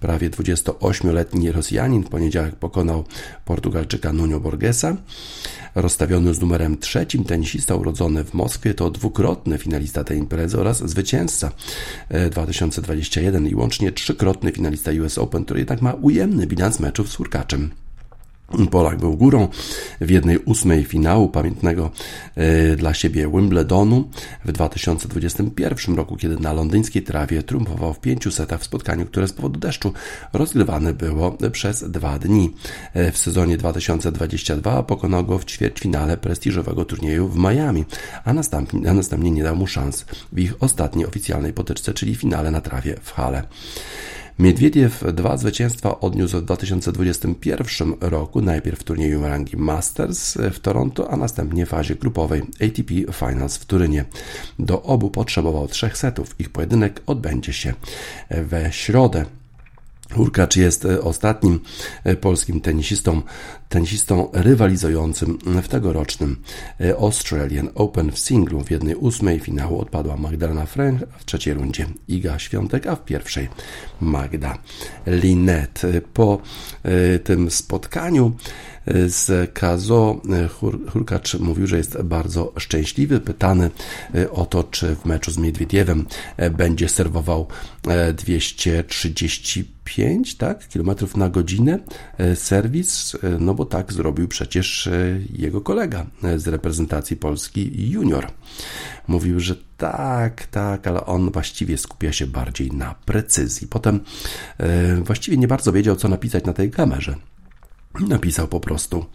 Prawie 0.00 0.30
28-letni 0.30 1.52
Rosjanin 1.52 2.02
w 2.02 2.08
poniedziałek 2.08 2.56
pokonał 2.56 3.04
Portugalczyka 3.44 4.12
Nuno 4.12 4.40
Borgesa. 4.40 4.96
Rozstawiony 5.74 6.34
z 6.34 6.40
numerem 6.40 6.78
trzecim 6.78 7.24
tenisista 7.24 7.74
urodzony 7.74 8.24
w 8.24 8.34
Moskwie 8.34 8.74
to 8.74 8.90
dwukrotny 8.90 9.58
finalista 9.58 10.04
tej 10.04 10.18
imprezy 10.18 10.60
oraz 10.60 10.90
zwycięzca 10.90 11.52
2021 12.30 13.46
e, 13.46 13.48
i 13.48 13.54
łącznie 13.54 13.92
trzykrotny 13.92 14.52
finalista 14.52 14.90
US 15.04 15.18
Open, 15.18 15.44
który 15.44 15.60
jednak 15.60 15.82
ma 15.82 15.92
ujemny 15.92 16.46
bilans 16.46 16.80
meczów 16.80 17.12
z 17.12 17.16
Hurkaczem. 17.16 17.81
Polak 18.70 18.98
był 18.98 19.16
górą 19.16 19.48
w 20.00 20.10
jednej 20.10 20.38
ósmej 20.38 20.84
finału 20.84 21.28
pamiętnego 21.28 21.90
e, 22.34 22.76
dla 22.76 22.94
siebie 22.94 23.28
Wimbledonu 23.28 24.08
w 24.44 24.52
2021 24.52 25.96
roku, 25.96 26.16
kiedy 26.16 26.36
na 26.36 26.52
londyńskiej 26.52 27.02
trawie 27.02 27.42
triumfował 27.42 27.94
w 27.94 28.00
pięciu 28.00 28.30
setach 28.30 28.60
w 28.60 28.64
spotkaniu, 28.64 29.06
które 29.06 29.28
z 29.28 29.32
powodu 29.32 29.60
deszczu 29.60 29.92
rozgrywane 30.32 30.94
było 30.94 31.36
przez 31.52 31.90
dwa 31.90 32.18
dni. 32.18 32.54
E, 32.94 33.12
w 33.12 33.18
sezonie 33.18 33.56
2022 33.56 34.82
pokonał 34.82 35.24
go 35.24 35.38
w 35.38 35.44
ćwierćfinale 35.44 36.16
prestiżowego 36.16 36.84
turnieju 36.84 37.28
w 37.28 37.36
Miami, 37.36 37.84
a 38.24 38.32
następnie, 38.32 38.90
a 38.90 38.94
następnie 38.94 39.30
nie 39.30 39.42
dał 39.42 39.56
mu 39.56 39.66
szans 39.66 40.04
w 40.32 40.38
ich 40.38 40.62
ostatniej 40.62 41.06
oficjalnej 41.06 41.52
potyczce, 41.52 41.94
czyli 41.94 42.14
finale 42.14 42.50
na 42.50 42.60
trawie 42.60 42.96
w 43.02 43.12
Hale. 43.12 43.42
Miedwiediew 44.38 45.04
dwa 45.12 45.36
zwycięstwa 45.36 46.00
odniósł 46.00 46.38
w 46.38 46.44
2021 46.44 47.94
roku, 48.00 48.42
najpierw 48.42 48.80
w 48.80 48.84
turnieju 48.84 49.22
rangi 49.22 49.56
Masters 49.56 50.38
w 50.52 50.60
Toronto, 50.60 51.10
a 51.10 51.16
następnie 51.16 51.66
w 51.66 51.68
fazie 51.68 51.94
grupowej 51.94 52.40
ATP 52.40 52.94
Finals 53.12 53.56
w 53.56 53.66
Turynie. 53.66 54.04
Do 54.58 54.82
obu 54.82 55.10
potrzebował 55.10 55.68
trzech 55.68 55.98
setów. 55.98 56.34
Ich 56.38 56.50
pojedynek 56.50 57.02
odbędzie 57.06 57.52
się 57.52 57.74
we 58.30 58.72
środę. 58.72 59.24
Hurkacz 60.14 60.56
jest 60.56 60.84
e, 60.84 61.02
ostatnim 61.02 61.60
e, 62.04 62.16
polskim 62.16 62.60
tenisistą, 62.60 63.22
tenisistą 63.68 64.28
rywalizującym 64.32 65.38
w 65.62 65.68
tegorocznym 65.68 66.36
e, 66.80 66.96
Australian 66.96 67.68
Open 67.74 68.12
w 68.12 68.18
singlu. 68.18 68.64
W 68.64 68.70
jednej 68.70 68.94
ósmej 68.94 69.40
finału 69.40 69.80
odpadła 69.80 70.16
Magdalena 70.16 70.66
Frank, 70.66 71.00
w 71.18 71.24
trzeciej 71.24 71.54
rundzie 71.54 71.86
Iga 72.08 72.38
Świątek, 72.38 72.86
a 72.86 72.96
w 72.96 73.04
pierwszej 73.04 73.48
Magda 74.00 74.58
Linet. 75.06 75.82
Po 76.14 76.40
tym 77.24 77.50
spotkaniu 77.50 78.32
z 79.06 79.50
Kazo 79.54 80.20
Hurkacz 80.88 81.34
mówił, 81.34 81.66
że 81.66 81.76
jest 81.76 82.02
bardzo 82.02 82.52
szczęśliwy. 82.58 83.20
Pytany 83.20 83.70
o 84.30 84.46
to, 84.46 84.64
czy 84.64 84.96
w 84.96 85.04
meczu 85.04 85.30
z 85.30 85.38
Miedwiediewem 85.38 86.06
będzie 86.56 86.88
serwował 86.88 87.46
235 88.14 90.34
tak, 90.34 90.68
kilometrów 90.68 91.16
na 91.16 91.28
godzinę 91.28 91.78
serwis, 92.34 93.16
no 93.40 93.54
bo 93.54 93.64
tak 93.64 93.92
zrobił 93.92 94.28
przecież 94.28 94.88
jego 95.32 95.60
kolega 95.60 96.06
z 96.36 96.48
reprezentacji 96.48 97.16
Polski 97.16 97.90
junior. 97.90 98.26
Mówił, 99.08 99.40
że 99.40 99.56
tak, 99.76 100.46
tak, 100.46 100.86
ale 100.86 101.06
on 101.06 101.30
właściwie 101.30 101.78
skupia 101.78 102.12
się 102.12 102.26
bardziej 102.26 102.70
na 102.70 102.94
precyzji. 102.94 103.68
Potem 103.68 104.00
właściwie 105.02 105.36
nie 105.36 105.48
bardzo 105.48 105.72
wiedział, 105.72 105.96
co 105.96 106.08
napisać 106.08 106.44
na 106.44 106.52
tej 106.52 106.70
kamerze. 106.70 107.16
Napisał 108.00 108.48
po 108.48 108.60
prostu 108.60 109.06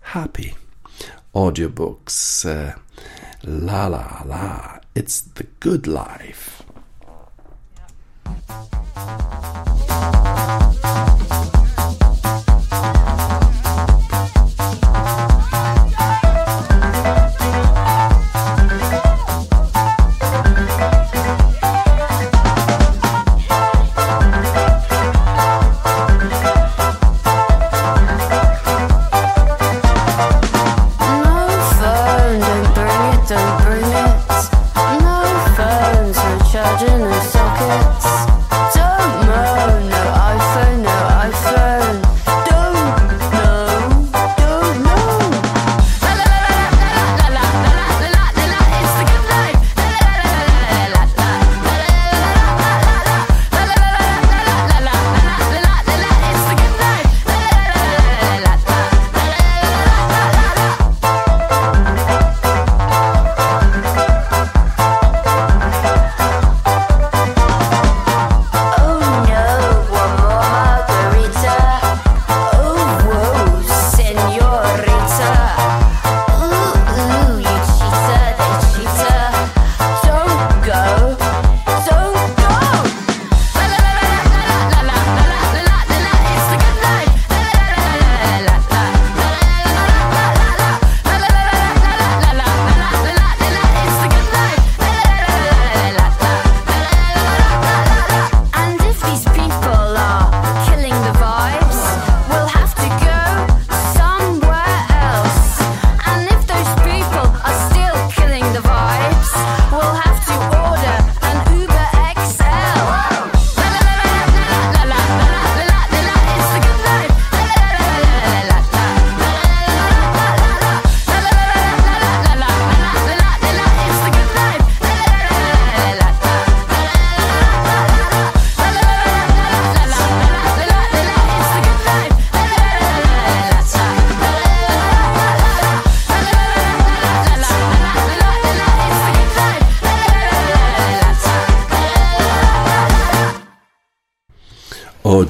happy. 0.00 0.54
Audiobooks. 1.34 2.46
La 3.44 3.88
la 3.88 4.24
la. 4.28 4.80
It's 4.94 5.22
the 5.34 5.44
good 5.60 5.86
life. 5.86 6.61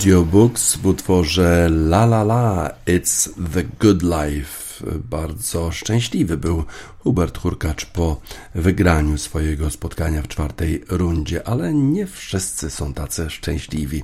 Audiobooks 0.02 0.76
w 0.76 0.86
utworze 0.86 1.68
La 1.70 2.04
La 2.04 2.22
La 2.22 2.70
It's 2.86 3.30
the 3.54 3.64
Good 3.80 4.02
Life. 4.02 4.84
Bardzo 5.10 5.72
szczęśliwy 5.72 6.36
był 6.36 6.64
Hubert 6.98 7.38
Hurkacz 7.38 7.86
po 7.86 8.20
wygraniu 8.54 9.18
swojego 9.18 9.70
spotkania 9.70 10.22
w 10.22 10.28
czwartej 10.28 10.84
rundzie, 10.88 11.48
ale 11.48 11.74
nie 11.74 12.06
wszyscy 12.06 12.70
są 12.70 12.92
tacy 12.92 13.30
szczęśliwi. 13.30 14.02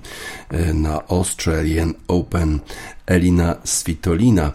Na 0.74 1.08
Australian 1.08 1.94
Open 2.08 2.60
Elina 3.06 3.56
Svitolina 3.64 4.52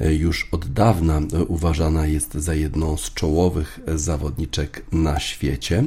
już 0.00 0.48
od 0.52 0.72
dawna 0.72 1.20
uważana 1.48 2.06
jest 2.06 2.34
za 2.34 2.54
jedną 2.54 2.96
z 2.96 3.14
czołowych 3.14 3.80
zawodniczek 3.86 4.84
na 4.92 5.20
świecie. 5.20 5.84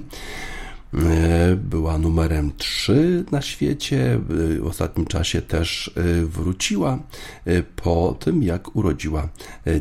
E, 0.93 1.55
była 1.55 1.97
numerem 1.97 2.51
3 2.57 3.25
na 3.31 3.41
świecie. 3.41 4.19
W 4.29 4.67
ostatnim 4.67 5.05
czasie 5.05 5.41
też 5.41 5.91
e, 5.95 6.25
wróciła 6.25 6.99
e, 7.45 7.63
po 7.63 8.15
tym, 8.19 8.43
jak 8.43 8.75
urodziła 8.75 9.29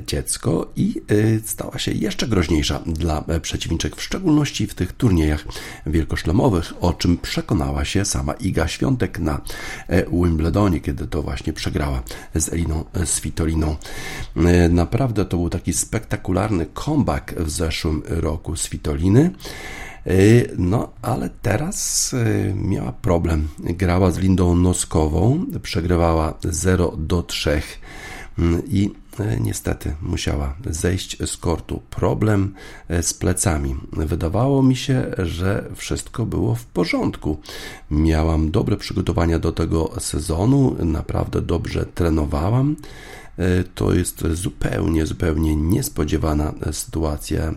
dziecko 0.07 0.73
i 0.77 1.03
stała 1.45 1.79
się 1.79 1.93
jeszcze 1.93 2.29
groźniejsza 2.29 2.81
dla 2.87 3.25
przeciwniczek, 3.43 3.97
w 3.97 4.03
szczególności 4.03 4.67
w 4.67 4.75
tych 4.75 4.93
turniejach 4.93 5.45
wielkoszlemowych, 5.87 6.73
o 6.81 6.93
czym 6.93 7.19
przekonała 7.19 7.85
się 7.85 8.05
sama 8.05 8.33
Iga 8.33 8.69
Świątek 8.69 9.19
na 9.19 9.41
Wimbledonie, 10.13 10.81
kiedy 10.81 11.07
to 11.07 11.23
właśnie 11.23 11.53
przegrała 11.53 12.03
z 12.35 12.53
Eliną 12.53 12.85
Svitoliną. 13.05 13.77
Naprawdę 14.71 15.25
to 15.25 15.37
był 15.37 15.49
taki 15.49 15.73
spektakularny 15.73 16.67
comeback 16.85 17.35
w 17.35 17.51
zeszłym 17.51 18.03
roku 18.07 18.57
Svitoliny. 18.57 19.31
E, 20.07 20.13
no, 20.59 20.93
ale 21.03 21.31
teraz 21.43 22.15
e, 22.15 22.55
miała 22.55 22.93
problem. 22.93 23.49
Grała 23.59 24.11
z 24.11 24.19
Lindą 24.19 24.55
Noskową, 24.55 25.47
przegrywała 25.63 26.35
0 26.45 26.95
do 26.99 27.23
3 27.23 27.63
mm, 28.39 28.63
i 28.69 28.91
e, 29.21 29.41
niestety 29.41 29.95
musiała 30.03 30.55
zejść 30.67 31.29
z 31.29 31.37
kortu. 31.37 31.83
Problem 31.91 32.55
z 33.03 33.15
plecami. 33.15 33.77
Wydawało 33.93 34.63
mi 34.63 34.77
się, 34.77 35.15
że 35.19 35.71
wszystko 35.75 36.27
było 36.27 36.55
w 36.55 36.65
porządku. 36.65 37.39
Miałam 37.91 38.51
dobre 38.51 38.77
przygotowania 38.77 39.39
do 39.39 39.53
tego 39.53 39.91
sezonu, 40.01 40.77
naprawdę 40.85 41.41
dobrze 41.41 41.87
trenowałam. 41.87 42.77
To 43.75 43.95
jest 43.95 44.27
zupełnie, 44.33 45.07
zupełnie 45.07 45.57
niespodziewana 45.57 46.53
sytuacja. 46.73 47.55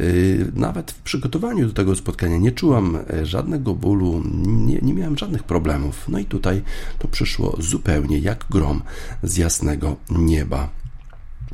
Y, 0.00 0.52
nawet 0.54 0.90
w 0.92 1.02
przygotowaniu 1.02 1.66
do 1.66 1.72
tego 1.72 1.96
spotkania 1.96 2.36
nie 2.36 2.52
czułam 2.52 2.98
e, 3.10 3.26
żadnego 3.26 3.74
bólu, 3.74 4.22
nie, 4.46 4.78
nie 4.82 4.94
miałem 4.94 5.18
żadnych 5.18 5.42
problemów. 5.42 6.08
No 6.08 6.18
i 6.18 6.24
tutaj 6.24 6.62
to 6.98 7.08
przyszło 7.08 7.56
zupełnie 7.58 8.18
jak 8.18 8.44
grom 8.50 8.82
z 9.22 9.36
jasnego 9.36 9.96
nieba. 10.10 10.81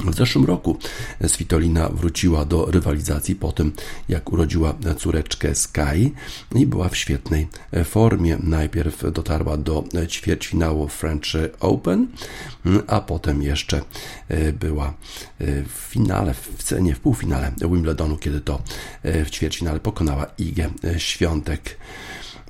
W 0.04 0.14
zeszłym 0.14 0.44
roku 0.44 0.78
Svitolina 1.26 1.88
wróciła 1.88 2.44
do 2.44 2.66
rywalizacji 2.66 3.34
po 3.34 3.52
tym, 3.52 3.72
jak 4.08 4.32
urodziła 4.32 4.74
córeczkę 4.98 5.54
Sky 5.54 6.10
i 6.54 6.66
była 6.66 6.88
w 6.88 6.96
świetnej 6.96 7.48
formie. 7.84 8.38
Najpierw 8.42 9.12
dotarła 9.12 9.56
do 9.56 9.84
ćwierćfinału 10.08 10.88
French 10.88 11.28
Open, 11.60 12.06
a 12.86 13.00
potem 13.00 13.42
jeszcze 13.42 13.82
była 14.60 14.94
w 15.68 15.88
finale, 15.90 16.34
w 16.34 16.62
cenie, 16.62 16.94
w 16.94 17.00
półfinale 17.00 17.52
Wimbledonu, 17.60 18.16
kiedy 18.16 18.40
to 18.40 18.62
w 19.04 19.30
ćwierćfinale 19.30 19.80
pokonała 19.80 20.26
Igę 20.38 20.70
Świątek. 20.98 21.76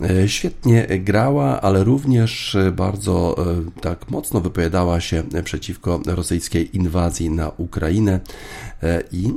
E, 0.00 0.28
świetnie 0.28 0.86
grała, 0.98 1.60
ale 1.60 1.84
również 1.84 2.56
bardzo 2.72 3.36
e, 3.38 3.80
tak 3.80 4.10
mocno 4.10 4.40
wypowiadała 4.40 5.00
się 5.00 5.22
przeciwko 5.44 6.00
rosyjskiej 6.06 6.76
inwazji 6.76 7.30
na 7.30 7.48
Ukrainę 7.56 8.20
e, 8.82 9.02
i 9.12 9.34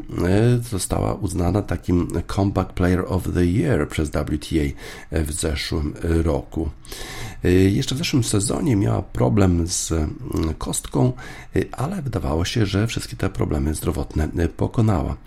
została 0.69 1.13
uznana 1.13 1.61
takim 1.61 2.07
Comeback 2.27 2.73
Player 2.73 3.03
of 3.07 3.23
the 3.33 3.45
Year 3.45 3.87
przez 3.87 4.09
WTA 4.09 4.65
w 5.11 5.31
zeszłym 5.31 5.93
roku. 6.03 6.69
Jeszcze 7.69 7.95
w 7.95 7.97
zeszłym 7.97 8.23
sezonie 8.23 8.75
miała 8.75 9.01
problem 9.01 9.67
z 9.67 9.93
kostką, 10.57 11.13
ale 11.71 12.01
wydawało 12.01 12.45
się, 12.45 12.65
że 12.65 12.87
wszystkie 12.87 13.15
te 13.15 13.29
problemy 13.29 13.73
zdrowotne 13.73 14.29
pokonała. 14.57 15.17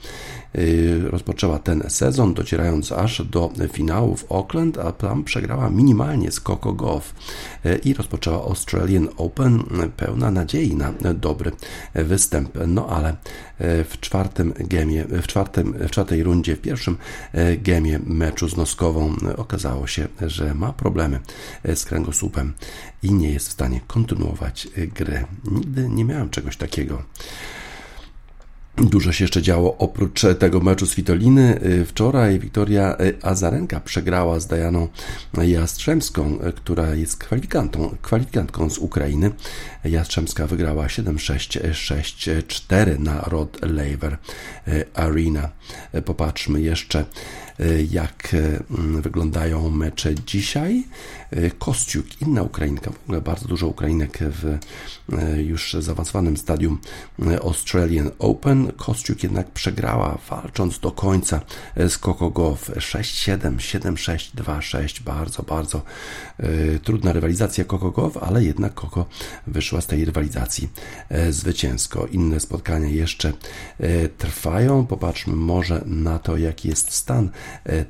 Rozpoczęła 1.04 1.58
ten 1.58 1.84
sezon, 1.88 2.34
docierając 2.34 2.92
aż 2.92 3.22
do 3.22 3.50
finału 3.72 4.16
w 4.16 4.32
Auckland, 4.32 4.78
a 4.78 4.92
tam 4.92 5.24
przegrała 5.24 5.70
minimalnie 5.70 6.32
z 6.32 6.40
Coco 6.40 6.72
Goff 6.72 7.14
i 7.84 7.94
rozpoczęła 7.94 8.36
Australian 8.36 9.08
Open 9.16 9.64
pełna 9.96 10.30
nadziei 10.30 10.74
na 10.74 11.14
dobry 11.14 11.52
występ. 11.94 12.58
No 12.66 12.86
ale 12.86 13.16
w 13.58 13.94
czwartym 14.00 14.54
gemie, 14.58 15.04
w, 15.04 15.26
czwartym, 15.26 15.72
w 15.72 15.90
czwartej 15.90 16.22
rundzie, 16.22 16.56
w 16.56 16.60
pierwszym 16.60 16.96
gemie 17.58 18.00
meczu 18.06 18.48
z 18.48 18.56
Noskową 18.56 19.16
okazało 19.36 19.86
się, 19.86 20.08
że 20.20 20.54
ma 20.54 20.72
problemy 20.72 21.20
z 21.74 21.84
kręgosłupem 21.84 22.52
i 23.02 23.12
nie 23.12 23.32
jest 23.32 23.48
w 23.48 23.52
stanie 23.52 23.80
kontynuować 23.86 24.68
gry. 24.94 25.24
Nigdy 25.44 25.88
nie 25.88 26.04
miałem 26.04 26.30
czegoś 26.30 26.56
takiego. 26.56 27.02
Dużo 28.76 29.12
się 29.12 29.24
jeszcze 29.24 29.42
działo 29.42 29.78
oprócz 29.78 30.22
tego 30.38 30.60
meczu 30.60 30.86
z 30.86 30.94
Witoliny. 30.94 31.60
Wczoraj 31.86 32.38
Wiktoria 32.38 32.96
Azarenka 33.22 33.80
przegrała 33.80 34.40
z 34.40 34.46
Dajaną 34.46 34.88
Jastrzębską, 35.42 36.38
która 36.56 36.94
jest 36.94 37.16
kwalifikantą, 37.16 37.96
kwalifikantką 38.02 38.70
z 38.70 38.78
Ukrainy. 38.78 39.30
Jastrzębska 39.84 40.46
wygrała 40.46 40.86
7-6-6-4 40.86 42.98
na 42.98 43.20
Rod 43.20 43.58
Laver 43.62 44.18
Arena. 44.94 45.48
Popatrzmy 46.04 46.60
jeszcze 46.60 47.04
jak 47.90 48.36
wyglądają 48.78 49.70
mecze 49.70 50.14
dzisiaj. 50.14 50.84
Kostiuk, 51.58 52.06
inna 52.22 52.42
Ukrainka, 52.42 52.90
w 52.90 53.02
ogóle 53.04 53.20
bardzo 53.20 53.48
dużo 53.48 53.68
Ukrainek 53.68 54.18
w 54.20 54.58
już 55.36 55.76
zaawansowanym 55.80 56.36
stadium 56.36 56.78
Australian 57.42 58.10
Open. 58.18 58.72
Kostiuk 58.72 59.22
jednak 59.22 59.50
przegrała, 59.50 60.18
walcząc 60.30 60.78
do 60.78 60.90
końca 60.90 61.40
z 61.76 61.98
Coco 61.98 62.30
Goff 62.30 62.70
6-7, 62.70 63.56
7-6, 63.56 64.34
2-6. 64.36 65.02
Bardzo, 65.02 65.42
bardzo 65.42 65.82
trudna 66.82 67.12
rywalizacja 67.12 67.64
Coco 67.64 67.90
Goff, 67.90 68.16
ale 68.16 68.44
jednak 68.44 68.74
Coco 68.74 69.06
wyszła 69.46 69.80
z 69.80 69.86
tej 69.86 70.04
rywalizacji 70.04 70.68
zwycięsko. 71.30 72.06
Inne 72.06 72.40
spotkania 72.40 72.88
jeszcze 72.88 73.32
trwają. 74.18 74.86
Popatrzmy 74.86 75.36
może 75.36 75.82
na 75.86 76.18
to, 76.18 76.36
jaki 76.36 76.68
jest 76.68 76.90
stan 76.92 77.30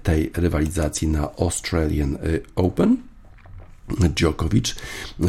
tej 0.02 0.30
rywalizacji 0.34 1.08
na 1.08 1.30
Australian 1.38 2.18
Open. 2.54 2.96
Djokovic 3.88 4.74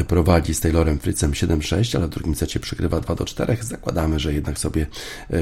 prowadzi 0.08 0.53
z 0.53 0.60
Taylorem 0.60 0.99
Fritzem 0.99 1.32
7-6, 1.32 1.97
ale 1.97 2.08
w 2.08 2.10
drugim 2.10 2.36
secie 2.36 2.60
przegrywa 2.60 2.99
2-4. 2.99 3.64
Zakładamy, 3.64 4.20
że 4.20 4.34
jednak 4.34 4.60
sobie 4.60 4.88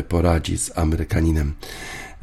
poradzi 0.10 0.58
z 0.58 0.78
Amerykaninem. 0.78 1.54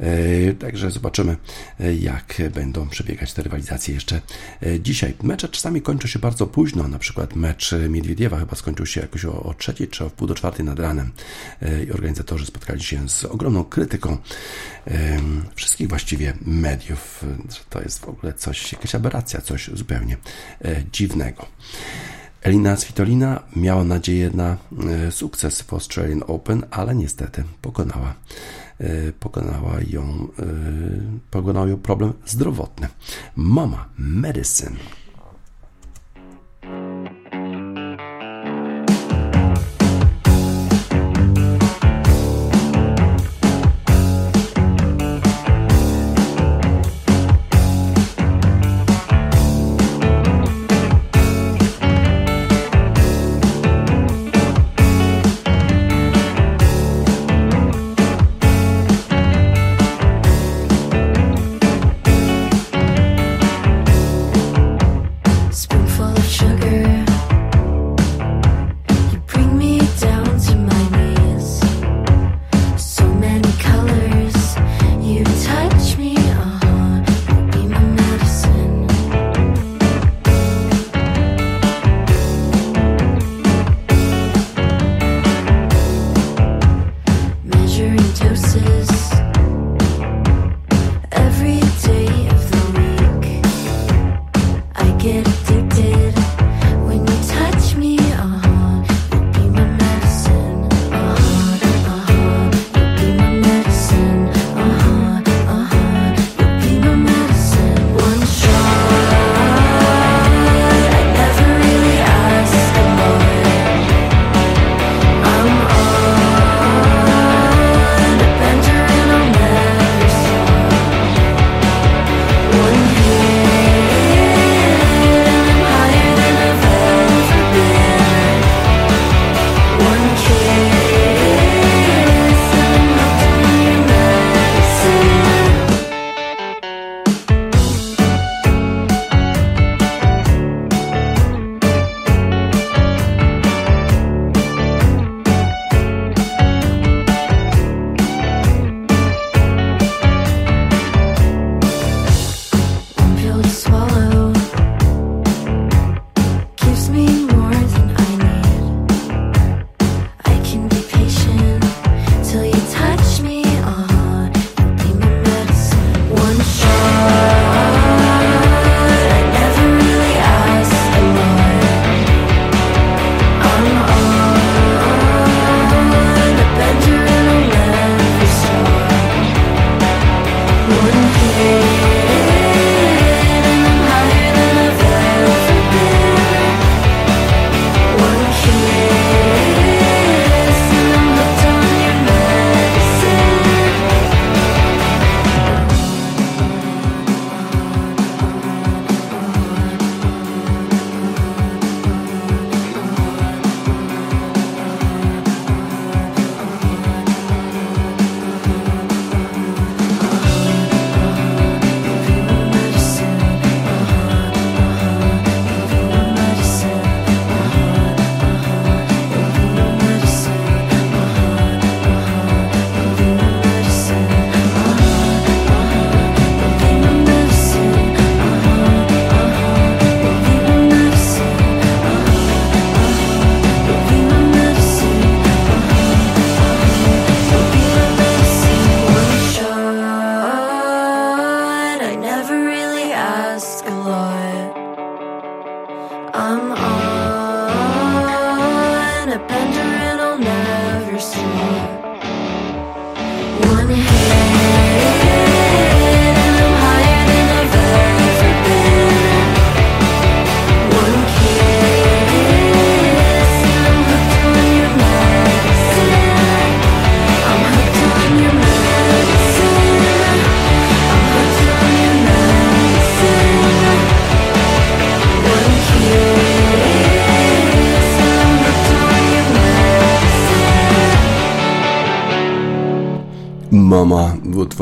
E, 0.01 0.53
także 0.53 0.91
zobaczymy, 0.91 1.37
e, 1.79 1.93
jak 1.93 2.41
będą 2.53 2.89
przebiegać 2.89 3.33
te 3.33 3.41
rywalizacje 3.41 3.93
jeszcze 3.93 4.21
e, 4.63 4.79
dzisiaj. 4.79 5.13
Mecze 5.23 5.49
czasami 5.49 5.81
kończą 5.81 6.07
się 6.07 6.19
bardzo 6.19 6.47
późno, 6.47 6.87
na 6.87 6.99
przykład 6.99 7.35
mecz 7.35 7.75
Miedwiediewa 7.89 8.39
chyba 8.39 8.55
skończył 8.55 8.85
się 8.85 9.01
jakoś 9.01 9.25
o, 9.25 9.43
o 9.43 9.53
trzeciej 9.53 9.87
czy 9.87 10.05
o 10.05 10.09
wpół 10.09 10.27
do 10.27 10.35
czwartej 10.35 10.65
nad 10.65 10.79
ranem 10.79 11.11
i 11.87 11.91
organizatorzy 11.91 12.45
spotkali 12.45 12.83
się 12.83 13.09
z 13.09 13.25
ogromną 13.25 13.63
krytyką 13.63 14.17
wszystkich 15.55 15.87
właściwie 15.87 16.33
mediów, 16.41 17.25
to 17.69 17.81
jest 17.81 17.99
w 17.99 18.09
ogóle 18.09 18.33
coś, 18.33 18.73
jakaś 18.73 18.95
aberracja, 18.95 19.41
coś 19.41 19.69
zupełnie 19.73 20.17
dziwnego. 20.91 21.45
Elina 22.41 22.77
Svitolina 22.77 23.43
miała 23.55 23.83
nadzieję 23.83 24.31
na 24.33 24.57
sukces 25.11 25.61
w 25.61 25.73
Australian 25.73 26.23
Open, 26.27 26.63
ale 26.71 26.95
niestety 26.95 27.43
pokonała 27.61 28.13
pokonała 29.19 29.81
ją, 29.89 30.27
e, 30.39 30.45
pokonał 31.31 31.67
ją 31.67 31.77
problem 31.77 32.13
zdrowotny. 32.25 32.87
Mama 33.35 33.89
Medicine. 33.97 34.75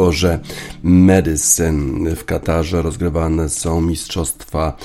W 0.10 0.12
utworze 0.12 0.39
Medicine. 0.84 2.16
W 2.16 2.26
Katarze 2.26 2.82
rozgrywane 2.82 3.49
są 3.49 3.82
Mistrzostwa 3.82 4.78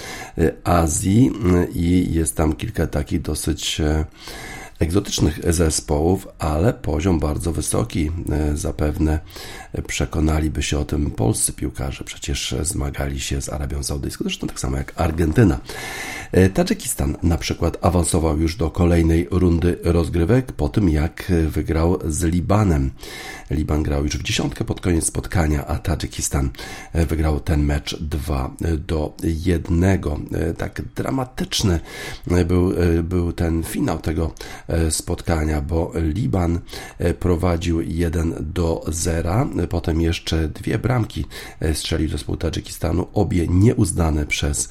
Azji 0.65 1.33
i 1.75 2.15
jest 2.15 2.37
tam 2.37 2.53
kilka 2.53 2.87
takich 2.87 3.23
dosyć 3.23 3.81
egzotycznych 4.79 5.41
zespołów, 5.53 6.29
ale 6.39 6.73
poziom 6.73 7.21
bardzo 7.21 7.53
wysoki. 7.53 8.11
Zapewne 8.55 9.19
przekonaliby 9.87 10.63
się 10.63 10.79
o 10.79 10.85
tym 10.85 11.11
polscy 11.11 11.53
piłkarze. 11.53 12.05
Przecież 12.05 12.55
zmagali 12.63 13.21
się 13.21 13.43
z 13.43 13.49
Arabią 13.49 13.83
Saudyjską, 13.83 14.25
zresztą 14.25 14.47
tak 14.47 14.61
samo 14.61 14.77
jak 14.77 14.93
Argentyna. 14.97 15.61
Tadżykistan 16.55 17.17
na 17.23 17.39
przykład 17.39 17.79
awansował 17.81 18.39
już 18.39 18.57
do 18.57 18.71
kolejnej 18.71 19.29
rundy 19.31 19.79
rozgrywek 19.85 20.53
po 20.53 20.69
tym, 20.69 20.89
jak 20.89 21.33
wygrał 21.49 21.99
z 22.05 22.23
Libanem. 22.23 22.91
Liban 23.55 23.83
grał 23.83 24.05
już 24.05 24.19
w 24.19 24.23
dziesiątkę 24.23 24.65
pod 24.65 24.81
koniec 24.81 25.07
spotkania, 25.07 25.67
a 25.67 25.79
Tadżykistan 25.79 26.51
wygrał 26.95 27.41
ten 27.41 27.65
mecz 27.65 27.99
2 28.01 28.51
do 28.79 29.17
1. 29.23 29.99
Tak 30.59 30.83
dramatyczny 30.97 31.81
był, 32.47 32.73
był 33.03 33.33
ten 33.33 33.63
finał 33.63 33.99
tego 33.99 34.33
spotkania, 34.91 35.61
bo 35.61 35.93
Liban 35.95 36.61
prowadził 37.21 37.81
1 37.81 38.35
do 38.41 38.85
0. 38.89 39.49
Potem 39.69 40.01
jeszcze 40.01 40.49
dwie 40.49 40.79
bramki 40.79 41.25
strzelił 41.73 42.09
zespół 42.09 42.37
Tadżykistanu, 42.37 43.07
obie 43.13 43.49
nieuznane 43.49 44.27
przez 44.27 44.69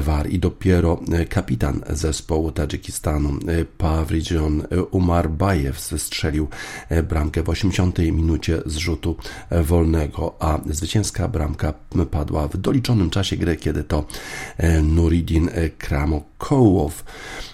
VAR 0.00 0.30
i 0.30 0.38
dopiero 0.38 1.00
kapitan 1.28 1.80
zespołu 1.90 2.52
Tadżykistanu 2.52 3.38
Pavrijon 3.78 4.62
Umarbajew 4.90 5.80
strzelił 5.80 6.48
bramkę 7.08 7.42
w 7.42 7.48
80 7.48 7.98
minucie 7.98 8.19
zrzutu 8.66 9.16
wolnego, 9.50 10.36
a 10.40 10.58
zwycięska 10.70 11.28
bramka 11.28 11.72
padła 12.10 12.48
w 12.48 12.56
doliczonym 12.56 13.10
czasie 13.10 13.36
gry, 13.36 13.56
kiedy 13.56 13.84
to 13.84 14.04
e, 14.56 14.82
Nuridin 14.82 15.50
Kramokołow 15.78 17.04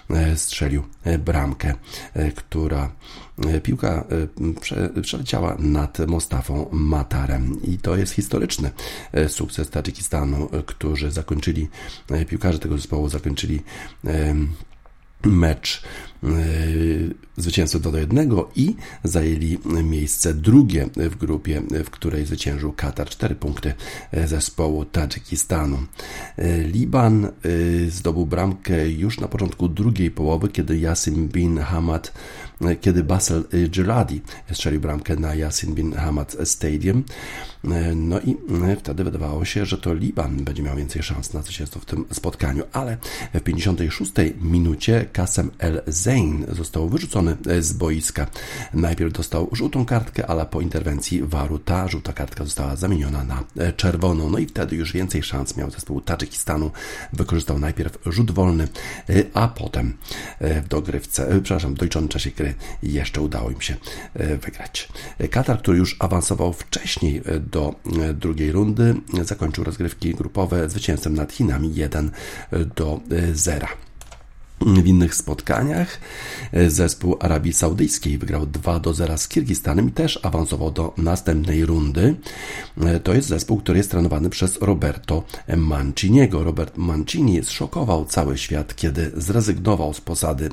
e, 0.09 0.37
strzelił 0.37 0.83
e, 1.03 1.17
bramkę, 1.17 1.73
która 2.35 2.91
piłka 3.63 4.05
przeleciała 5.01 5.55
nad 5.59 5.99
Mostafą 6.07 6.69
Matarem. 6.71 7.61
I 7.63 7.77
to 7.77 7.95
jest 7.95 8.13
historyczny 8.13 8.71
sukces 9.27 9.69
Tadżykistanu, 9.69 10.49
którzy 10.65 11.11
zakończyli, 11.11 11.67
piłkarze 12.29 12.59
tego 12.59 12.77
zespołu 12.77 13.09
zakończyli 13.09 13.61
mecz 15.23 15.83
zwycięstwo 17.37 17.79
2 17.79 17.91
do 17.91 17.97
1 17.97 18.29
i 18.55 18.75
zajęli 19.03 19.57
miejsce 19.83 20.33
drugie 20.33 20.89
w 20.95 21.15
grupie, 21.15 21.61
w 21.85 21.89
której 21.89 22.25
zwyciężył 22.25 22.73
Katar 22.73 23.09
4 23.09 23.35
punkty 23.35 23.73
zespołu 24.25 24.85
Tadżykistanu. 24.85 25.77
Liban 26.73 27.27
zdobył 27.89 28.25
bramkę 28.25 28.89
już 28.89 29.19
na 29.19 29.27
początku 29.27 29.69
drugiej 29.69 30.11
połowy, 30.11 30.49
kiedy 30.49 30.77
Yasin 30.77 31.27
bin 31.27 31.57
Hamad 31.57 32.13
kiedy 32.81 33.03
Basel 33.03 33.43
Girardi 33.69 34.21
strzelił 34.51 34.81
bramkę 34.81 35.15
na 35.15 35.35
Yasin 35.35 35.75
bin 35.75 35.93
Hamad 35.93 36.37
Stadium. 36.43 37.03
No 37.95 38.19
i 38.19 38.37
wtedy 38.79 39.03
wydawało 39.03 39.45
się, 39.45 39.65
że 39.65 39.77
to 39.77 39.93
Liban 39.93 40.43
będzie 40.43 40.63
miał 40.63 40.75
więcej 40.75 41.03
szans 41.03 41.33
na 41.33 41.41
zwycięstwo 41.41 41.79
w 41.79 41.85
tym 41.85 42.05
spotkaniu, 42.11 42.63
ale 42.73 42.97
w 43.33 43.41
56 43.41 44.11
minucie 44.41 45.05
Kasem 45.13 45.51
El 45.57 45.81
Zain 45.87 46.45
został 46.51 46.89
wyrzucony 46.89 47.37
z 47.59 47.73
boiska. 47.73 48.27
Najpierw 48.73 49.13
dostał 49.13 49.49
żółtą 49.51 49.85
kartkę, 49.85 50.27
ale 50.27 50.45
po 50.45 50.61
interwencji 50.61 51.23
waru 51.23 51.59
ta 51.59 51.87
żółta 51.87 52.13
kartka 52.13 52.43
została 52.43 52.75
zamieniona 52.75 53.23
na 53.23 53.43
czerwoną. 53.71 54.29
No 54.29 54.37
i 54.37 54.45
wtedy 54.45 54.75
już 54.75 54.93
więcej 54.93 55.23
szans 55.23 55.57
miał 55.57 55.71
zespół 55.71 56.01
Tadżykistanu. 56.01 56.71
Wykorzystał 57.13 57.59
najpierw 57.59 57.97
rzut 58.05 58.31
wolny, 58.31 58.67
a 59.33 59.47
potem 59.47 59.97
w 60.41 60.67
dogrywce, 60.67 61.41
przepraszam, 61.43 61.73
w 61.73 61.77
doliczonym 61.77 62.09
czasie 62.09 62.31
gry 62.31 62.46
jeszcze 62.83 63.21
udało 63.21 63.51
im 63.51 63.61
się 63.61 63.75
wygrać. 64.15 64.89
Katar, 65.31 65.59
który 65.59 65.77
już 65.77 65.95
awansował 65.99 66.53
wcześniej 66.53 67.21
do 67.51 67.75
drugiej 68.13 68.51
rundy, 68.51 68.95
zakończył 69.23 69.63
rozgrywki 69.63 70.15
grupowe 70.15 70.69
zwycięstwem 70.69 71.13
nad 71.13 71.33
Chinami 71.33 71.75
1 71.75 72.11
do 72.75 72.99
0. 73.33 73.67
W 74.75 74.87
innych 74.87 75.15
spotkaniach 75.15 75.99
zespół 76.67 77.17
Arabii 77.19 77.53
Saudyjskiej 77.53 78.17
wygrał 78.17 78.45
2 78.45 78.79
do 78.79 78.93
0 78.93 79.17
z 79.17 79.27
Kirgistanem 79.27 79.89
i 79.89 79.91
też 79.91 80.19
awansował 80.23 80.71
do 80.71 80.93
następnej 80.97 81.65
rundy. 81.65 82.15
To 83.03 83.13
jest 83.13 83.27
zespół, 83.27 83.57
który 83.57 83.77
jest 83.77 83.91
trenowany 83.91 84.29
przez 84.29 84.61
Roberto 84.61 85.23
Manciniego. 85.57 86.43
Robert 86.43 86.77
Mancini 86.77 87.43
zszokował 87.43 88.05
cały 88.05 88.37
świat, 88.37 88.75
kiedy 88.75 89.11
zrezygnował 89.17 89.93
z 89.93 90.01
posady 90.01 90.45
e, 90.45 90.51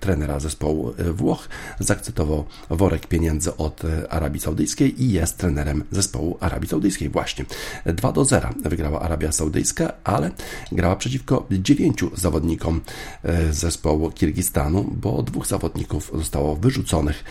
trenera 0.00 0.40
zespołu 0.40 0.94
Włoch, 1.14 1.48
zaakceptował 1.80 2.44
worek 2.70 3.06
pieniędzy 3.06 3.56
od 3.56 3.82
Arabii 4.10 4.40
Saudyjskiej 4.40 5.02
i 5.02 5.12
jest 5.12 5.38
trenerem 5.38 5.84
zespołu 5.90 6.36
Arabii 6.40 6.68
Saudyjskiej. 6.68 7.08
Właśnie 7.08 7.44
2 7.86 8.12
do 8.12 8.24
0 8.24 8.48
wygrała 8.64 9.00
Arabia 9.00 9.32
Saudyjska, 9.32 9.92
ale 10.04 10.30
grała 10.72 10.96
przeciwko 10.96 11.46
dziewięciu 11.50 12.10
zawodnikom 12.14 12.80
E, 13.13 13.13
zespołu 13.50 14.10
Kirgistanu, 14.10 14.84
bo 14.96 15.22
dwóch 15.22 15.46
zawodników 15.46 16.10
zostało 16.14 16.56
wyrzuconych 16.56 17.24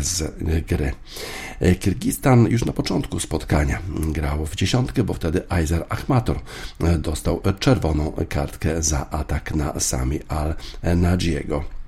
z 0.00 0.34
gry. 0.66 0.92
Kirgistan 1.80 2.46
już 2.46 2.64
na 2.64 2.72
początku 2.72 3.20
spotkania 3.20 3.78
grał 3.88 4.46
w 4.46 4.56
dziesiątkę, 4.56 5.04
bo 5.04 5.14
wtedy 5.14 5.42
Aizer 5.48 5.84
Ahmator 5.88 6.40
dostał 6.98 7.40
czerwoną 7.58 8.12
kartkę 8.28 8.82
za 8.82 9.10
atak 9.10 9.54
na 9.54 9.80
Sami 9.80 10.20
Al-Nadziego. 10.28 11.79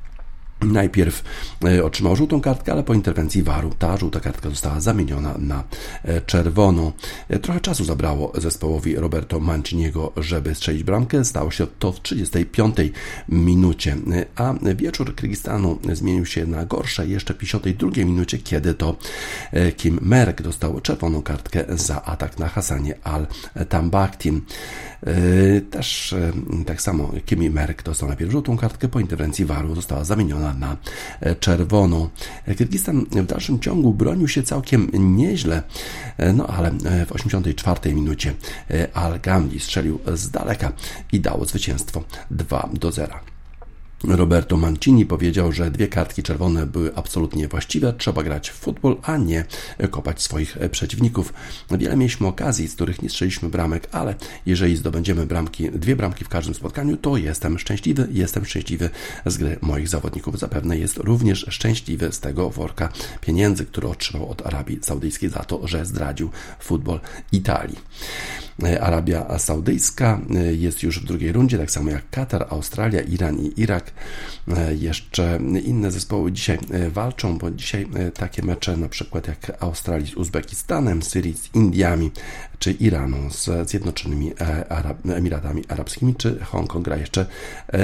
Najpierw 0.63 1.23
e, 1.65 1.85
otrzymał 1.85 2.17
żółtą 2.17 2.41
kartkę, 2.41 2.73
ale 2.73 2.83
po 2.83 2.95
interwencji 2.95 3.43
waru 3.43 3.71
ta 3.79 3.97
żółta 3.97 4.21
kartka 4.21 4.51
została 4.51 4.81
zamieniona 4.81 5.35
na 5.39 5.65
e, 6.05 6.21
czerwoną. 6.21 6.93
E, 7.29 7.39
trochę 7.39 7.61
czasu 7.61 7.85
zabrało 7.85 8.33
zespołowi 8.35 8.97
Roberto 8.97 9.41
Manciniego, 9.41 10.13
żeby 10.17 10.55
strzelić 10.55 10.83
bramkę. 10.83 11.25
Stało 11.25 11.51
się 11.51 11.67
to 11.79 11.93
w 11.93 12.01
35 12.01 12.77
minucie, 13.29 13.97
a 14.37 14.55
wieczór 14.75 15.15
Kyrgyzstanu 15.15 15.79
zmienił 15.93 16.27
się 16.27 16.47
na 16.47 16.65
gorsze 16.65 17.07
jeszcze 17.07 17.35
w 17.35 17.39
52 17.39 17.91
minucie, 17.97 18.39
kiedy 18.39 18.75
to 18.75 18.97
Kim 19.77 19.99
Merk 20.03 20.43
dostał 20.43 20.81
czerwoną 20.81 21.23
kartkę 21.23 21.65
za 21.69 22.05
atak 22.05 22.39
na 22.39 22.49
Hasanie 22.49 22.95
Al-Tambaktim. 23.05 24.41
Też 25.71 26.15
tak 26.67 26.83
samo 26.83 27.13
Kimi 27.27 27.51
Merk 27.51 27.83
dostał 27.83 28.09
najpierw 28.09 28.33
żółtą 28.33 28.57
kartkę, 28.57 28.89
po 28.89 29.01
interwencji 29.01 29.45
waru 29.45 29.75
została 29.75 30.05
zamieniona 30.05 30.52
na 30.55 30.77
e, 31.21 31.35
czerwoną. 31.35 32.09
Kirgistan 32.59 33.07
w 33.11 33.27
dalszym 33.27 33.61
ciągu 33.61 33.95
bronił 33.95 34.29
się 34.29 34.43
całkiem 34.43 34.91
nieźle, 35.17 35.63
e, 36.17 36.33
no 36.33 36.47
ale 36.47 36.69
e, 36.69 37.07
w 37.07 37.13
84 37.13 37.95
minucie 37.95 38.35
Al-Gamli 38.95 39.61
strzelił 39.61 39.99
z 40.15 40.31
daleka 40.31 40.73
i 41.13 41.21
dało 41.21 41.45
zwycięstwo 41.45 42.05
2 42.31 42.69
do 42.73 42.93
0. 42.93 43.32
Roberto 44.05 44.57
Mancini 44.57 45.07
powiedział, 45.07 45.53
że 45.53 45.71
dwie 45.71 45.89
kartki 45.89 46.23
czerwone 46.23 46.67
były 46.67 46.95
absolutnie 46.95 47.49
właściwe, 47.49 47.93
trzeba 47.99 48.23
grać 48.23 48.51
w 48.51 48.55
futbol, 48.55 48.97
a 49.03 49.17
nie 49.17 49.45
kopać 49.91 50.23
swoich 50.23 50.59
przeciwników. 50.71 51.33
Wiele 51.71 51.97
mieliśmy 51.97 52.27
okazji, 52.27 52.69
z 52.69 52.75
których 52.75 53.03
nie 53.03 53.09
strzeliśmy 53.11 53.49
bramek, 53.49 53.89
ale 53.93 54.15
jeżeli 54.47 54.77
zdobędziemy 54.77 55.27
bramki, 55.27 55.71
dwie 55.71 55.97
bramki 55.97 56.25
w 56.25 56.29
każdym 56.29 56.55
spotkaniu, 56.55 56.97
to 56.97 57.17
jestem 57.17 57.59
szczęśliwy, 57.59 58.09
jestem 58.11 58.45
szczęśliwy 58.45 58.91
z 59.27 59.37
gry 59.37 59.59
moich 59.61 59.89
zawodników. 59.89 60.39
Zapewne 60.39 60.79
jest 60.79 60.97
również 60.97 61.47
szczęśliwy 61.49 62.13
z 62.13 62.21
tego 62.21 62.51
worka 62.51 62.89
pieniędzy, 63.21 63.67
który 63.67 63.89
otrzymał 63.89 64.31
od 64.31 64.47
Arabii 64.47 64.79
Saudyjskiej 64.83 65.31
za 65.31 65.45
to, 65.45 65.69
że 65.69 65.87
zdradził 65.87 66.31
futbol 66.61 67.01
Italii. 67.33 67.79
Arabia 68.81 69.39
Saudyjska 69.39 70.21
jest 70.53 70.83
już 70.83 71.01
w 71.01 71.05
drugiej 71.05 71.33
rundzie, 71.33 71.59
tak 71.59 71.71
samo 71.71 71.91
jak 71.91 72.11
Katar, 72.11 72.47
Australia, 72.51 73.01
Iran 73.01 73.39
i 73.39 73.61
Irak. 73.61 73.93
E, 74.49 74.75
jeszcze 74.75 75.39
inne 75.65 75.91
zespoły 75.91 76.33
dzisiaj 76.33 76.59
e, 76.71 76.91
walczą, 76.91 77.39
bo 77.39 77.51
dzisiaj 77.51 77.87
e, 77.95 78.11
takie 78.11 78.43
mecze 78.43 78.77
na 78.77 78.89
przykład 78.89 79.29
jak 79.29 79.63
Australii 79.63 80.07
z 80.07 80.15
Uzbekistanem, 80.15 81.03
Syrii 81.03 81.35
z 81.35 81.55
Indiami, 81.55 82.11
czy 82.59 82.73
Iranu 82.73 83.31
z 83.31 83.71
Zjednoczonymi 83.71 84.33
Arab 84.69 85.07
Emiratami 85.07 85.63
Arabskimi, 85.69 86.15
czy 86.15 86.39
Hongkong 86.45 86.85
gra 86.85 86.97
jeszcze 86.97 87.27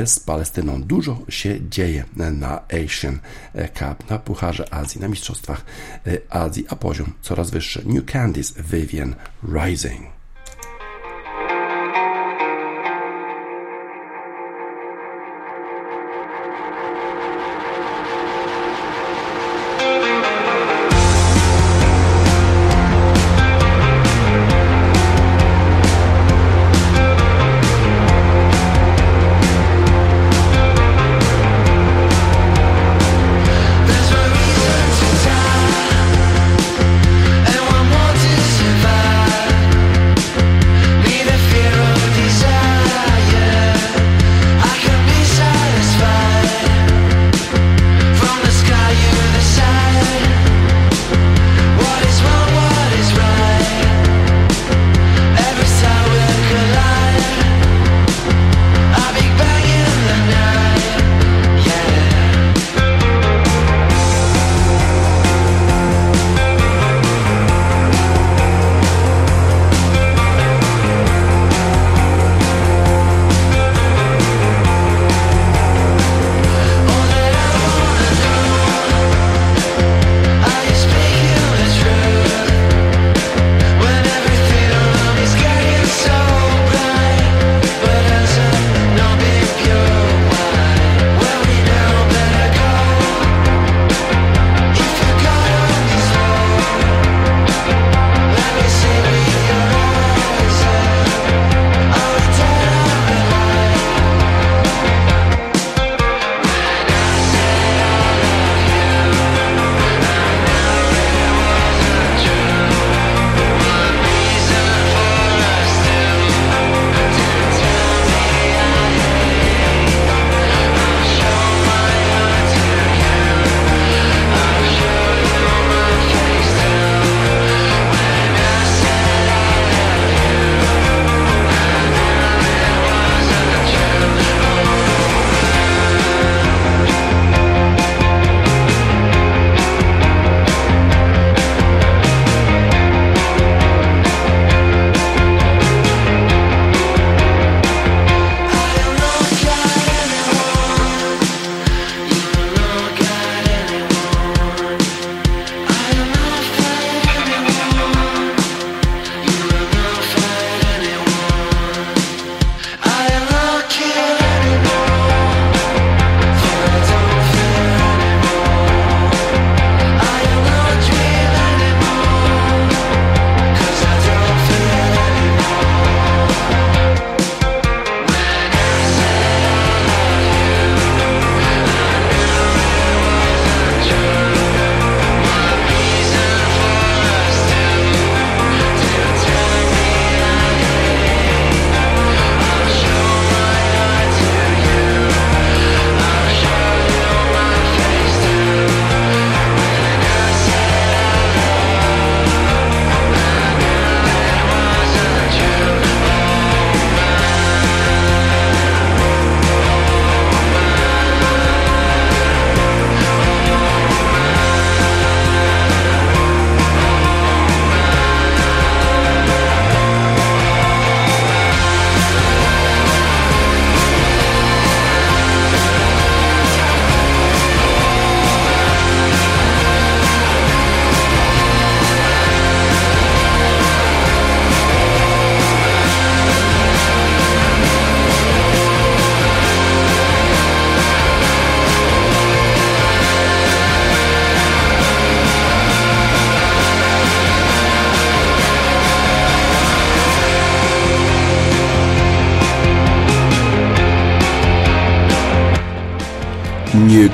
z 0.04 0.20
Palestyną. 0.20 0.82
Dużo 0.82 1.18
się 1.28 1.58
dzieje 1.70 2.04
na 2.16 2.60
Asian 2.68 3.18
Cup, 3.54 4.10
na 4.10 4.18
Pucharze 4.18 4.74
Azji, 4.74 5.00
na 5.00 5.08
Mistrzostwach 5.08 5.64
Azji, 6.30 6.64
a 6.68 6.76
poziom 6.76 7.12
coraz 7.22 7.50
wyższy. 7.50 7.82
New 7.86 8.04
Candice 8.04 8.62
Vivian 8.62 9.14
Rising. 9.42 10.17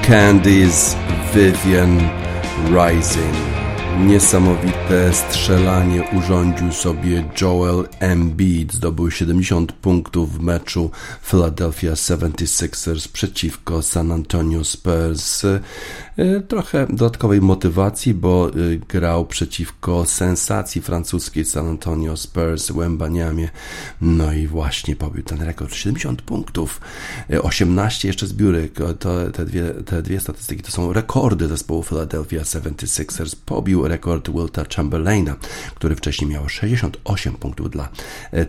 Candies, 0.07 0.97
Vivian 1.35 2.11
Rising. 2.69 3.35
Niesamowite 4.01 5.13
strzelanie 5.13 6.03
urządził 6.19 6.73
sobie 6.73 7.25
Joel 7.41 7.89
Embiid. 8.01 8.73
Zdobył 8.73 9.11
70 9.11 9.73
punktów 9.73 10.39
w 10.39 10.43
meczu 10.43 10.91
Philadelphia 11.23 11.93
76ers 11.93 13.09
przeciwko 13.09 13.83
San 13.83 14.13
Antonio 14.13 14.65
Spurs. 14.65 15.47
E, 16.17 16.41
trochę 16.41 16.87
dodatkowej 16.87 17.41
motywacji, 17.41 18.15
bo 18.15 18.49
e, 18.49 18.53
grał 18.89 19.27
przeciwko 19.27 20.07
sensacji 20.07 20.83
francuskiej 20.83 21.45
San 21.45 21.69
Antonio 21.69 22.17
Spurs, 22.17 22.71
Łębaniamie. 22.71 23.49
No 24.01 24.33
i 24.33 24.47
właśnie 24.47 24.97
pobił 24.97 25.23
ten 25.23 25.43
rekord. 25.43 25.75
70 25.75 26.23
punktów, 26.23 26.81
18 27.43 28.05
e, 28.05 28.09
jeszcze 28.09 28.27
zbiórek. 28.27 28.75
To, 28.99 29.31
te, 29.31 29.45
dwie, 29.45 29.71
te 29.71 30.03
dwie 30.03 30.21
statystyki 30.21 30.63
to 30.63 30.71
są 30.71 30.93
rekordy 30.93 31.49
zespołu 31.49 31.83
Philadelphia 31.83 32.43
76ers. 32.43 33.37
Pobił 33.47 33.89
rekord 33.89 34.31
Wilta 34.31 34.65
Chamberlaina, 34.77 35.37
który 35.75 35.97
wcześniej 35.97 36.31
miał 36.31 36.49
68 36.49 37.35
punktów 37.35 37.71
dla 37.71 37.89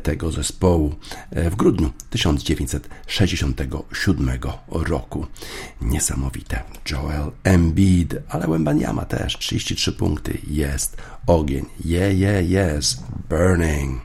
tego 0.03 0.31
zespołu 0.31 0.95
w 1.31 1.55
grudniu 1.55 1.91
1967 2.09 4.29
roku. 4.69 5.25
Niesamowite. 5.81 6.63
Joel 6.91 7.31
M. 7.43 7.54
Embiid, 7.55 8.15
ale 8.29 8.47
Wembanyama 8.47 9.05
też 9.05 9.37
33 9.37 9.93
punkty. 9.93 10.37
Jest 10.47 10.97
ogień. 11.27 11.65
Yeah, 11.85 12.13
yeah, 12.13 12.75
yes. 12.75 13.03
Burning. 13.29 14.01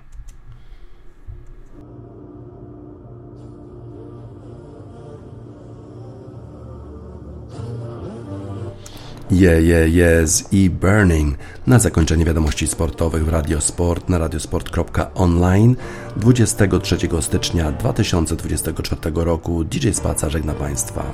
Yeah, 9.31 9.65
yeah, 9.65 9.87
yes 9.87 10.53
i 10.53 10.71
Burning. 10.71 11.39
Na 11.67 11.79
zakończenie 11.79 12.25
wiadomości 12.25 12.67
sportowych 12.67 13.25
w 13.25 13.29
Radiosport 13.29 14.09
na 14.09 14.19
radiosport.online 14.19 15.77
23 16.17 16.99
stycznia 17.21 17.73
2024 17.73 19.01
roku 19.15 19.65
DJ 19.65 19.91
Spaca 19.91 20.31
żegna 20.31 20.55
Państwa. 20.55 21.13